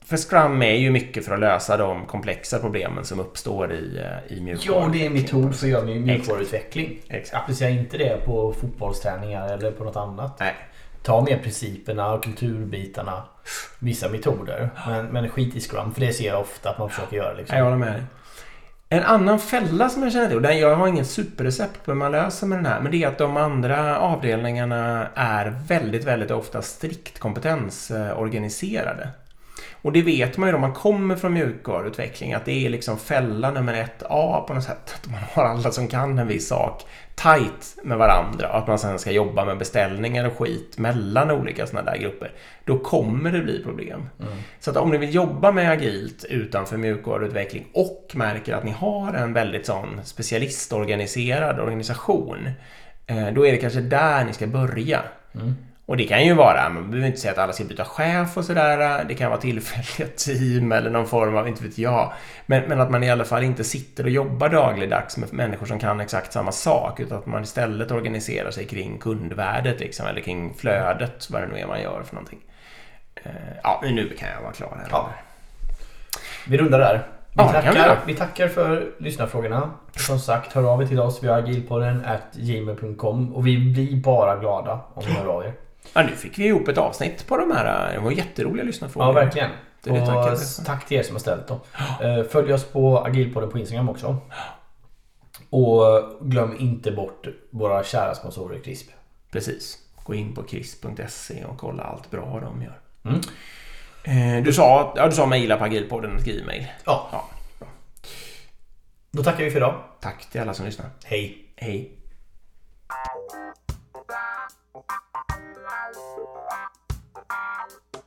[0.05, 3.99] för Scrum är ju mycket för att lösa de komplexa problemen som uppstår i,
[4.29, 4.81] eh, i mjukvaru.
[4.81, 7.01] Ja, det är en metod för att göra mjukvaruutveckling.
[7.33, 10.41] Applicera inte det på fotbollsträningar eller på något annat.
[10.41, 10.55] Nej.
[11.03, 13.23] Ta med principerna och kulturbitarna.
[13.79, 14.71] Vissa metoder.
[14.87, 17.33] Men, men skit i Scrum, för det ser jag ofta att man försöker göra.
[17.33, 17.57] Liksom.
[17.59, 18.03] Jag håller med dig.
[18.89, 21.99] En annan fälla som jag känner till, och den- jag har inget superrecept på hur
[21.99, 26.31] man löser med den här, men det är att de andra avdelningarna är väldigt, väldigt
[26.31, 29.09] ofta strikt kompetensorganiserade.
[29.83, 33.51] Och det vet man ju om man kommer från mjukvaruutveckling, att det är liksom fälla
[33.51, 34.95] nummer ett A på något sätt.
[34.95, 36.83] Att man har alla som kan en viss sak
[37.15, 41.67] tight med varandra och att man sen ska jobba med beställningar och skit mellan olika
[41.67, 42.33] sådana där grupper.
[42.65, 44.09] Då kommer det bli problem.
[44.21, 44.33] Mm.
[44.61, 49.15] Så att om ni vill jobba med agilt utanför mjukvaruutveckling och märker att ni har
[49.15, 52.49] en väldigt sån specialistorganiserad organisation,
[53.07, 55.03] eh, då är det kanske där ni ska börja.
[55.35, 55.55] Mm.
[55.87, 58.45] Och det kan ju vara, man behöver inte säga att alla ska byta chef och
[58.45, 59.05] sådär.
[59.09, 62.13] Det kan vara tillfälliga team eller någon form av, inte vet jag.
[62.47, 65.79] Men, men att man i alla fall inte sitter och jobbar dagligdags med människor som
[65.79, 67.01] kan exakt samma sak.
[67.01, 71.59] Utan att man istället organiserar sig kring kundvärdet liksom, eller kring flödet, vad det nu
[71.59, 72.41] är man gör för någonting.
[73.25, 73.31] Eh,
[73.63, 74.89] Ja, men nu kan jag vara klar här.
[74.91, 75.09] Ja.
[76.49, 76.95] Vi rundar där.
[76.97, 77.03] Vi,
[77.37, 79.71] Ja, vi tackar, vi tackar för lyssnarfrågorna.
[79.97, 84.37] Som sagt, hör av er till oss via agilpodden at gmail.com och vi blir bara
[84.37, 85.53] glada om ni hör av er.
[85.95, 87.93] Ja, nu fick vi ihop ett avsnitt på de här.
[87.93, 89.09] Det var jätteroliga lyssnarfrågor.
[89.09, 89.51] Ja, verkligen.
[89.83, 90.65] Det det för.
[90.65, 91.61] tack till er som har ställt dem.
[92.03, 94.17] Eh, Följ oss på agilpodden på Instagram också.
[95.51, 95.83] Och
[96.21, 98.91] glöm inte bort våra kära sponsorer CRISP.
[99.31, 99.79] Precis.
[100.05, 102.79] Gå in på krisp.se och kolla allt bra de gör.
[103.05, 103.21] Mm.
[104.39, 106.67] Eh, Du sa, ja, du sa mejla på agilpodden och skriv mejl.
[106.85, 107.09] Ja.
[107.13, 107.25] Ja.
[109.11, 109.75] Då tackar vi för idag.
[110.01, 110.87] Tack till alla som lyssnar.
[111.05, 111.39] Hej!
[111.57, 111.99] Hej.
[115.29, 115.57] Thank
[117.95, 118.04] you.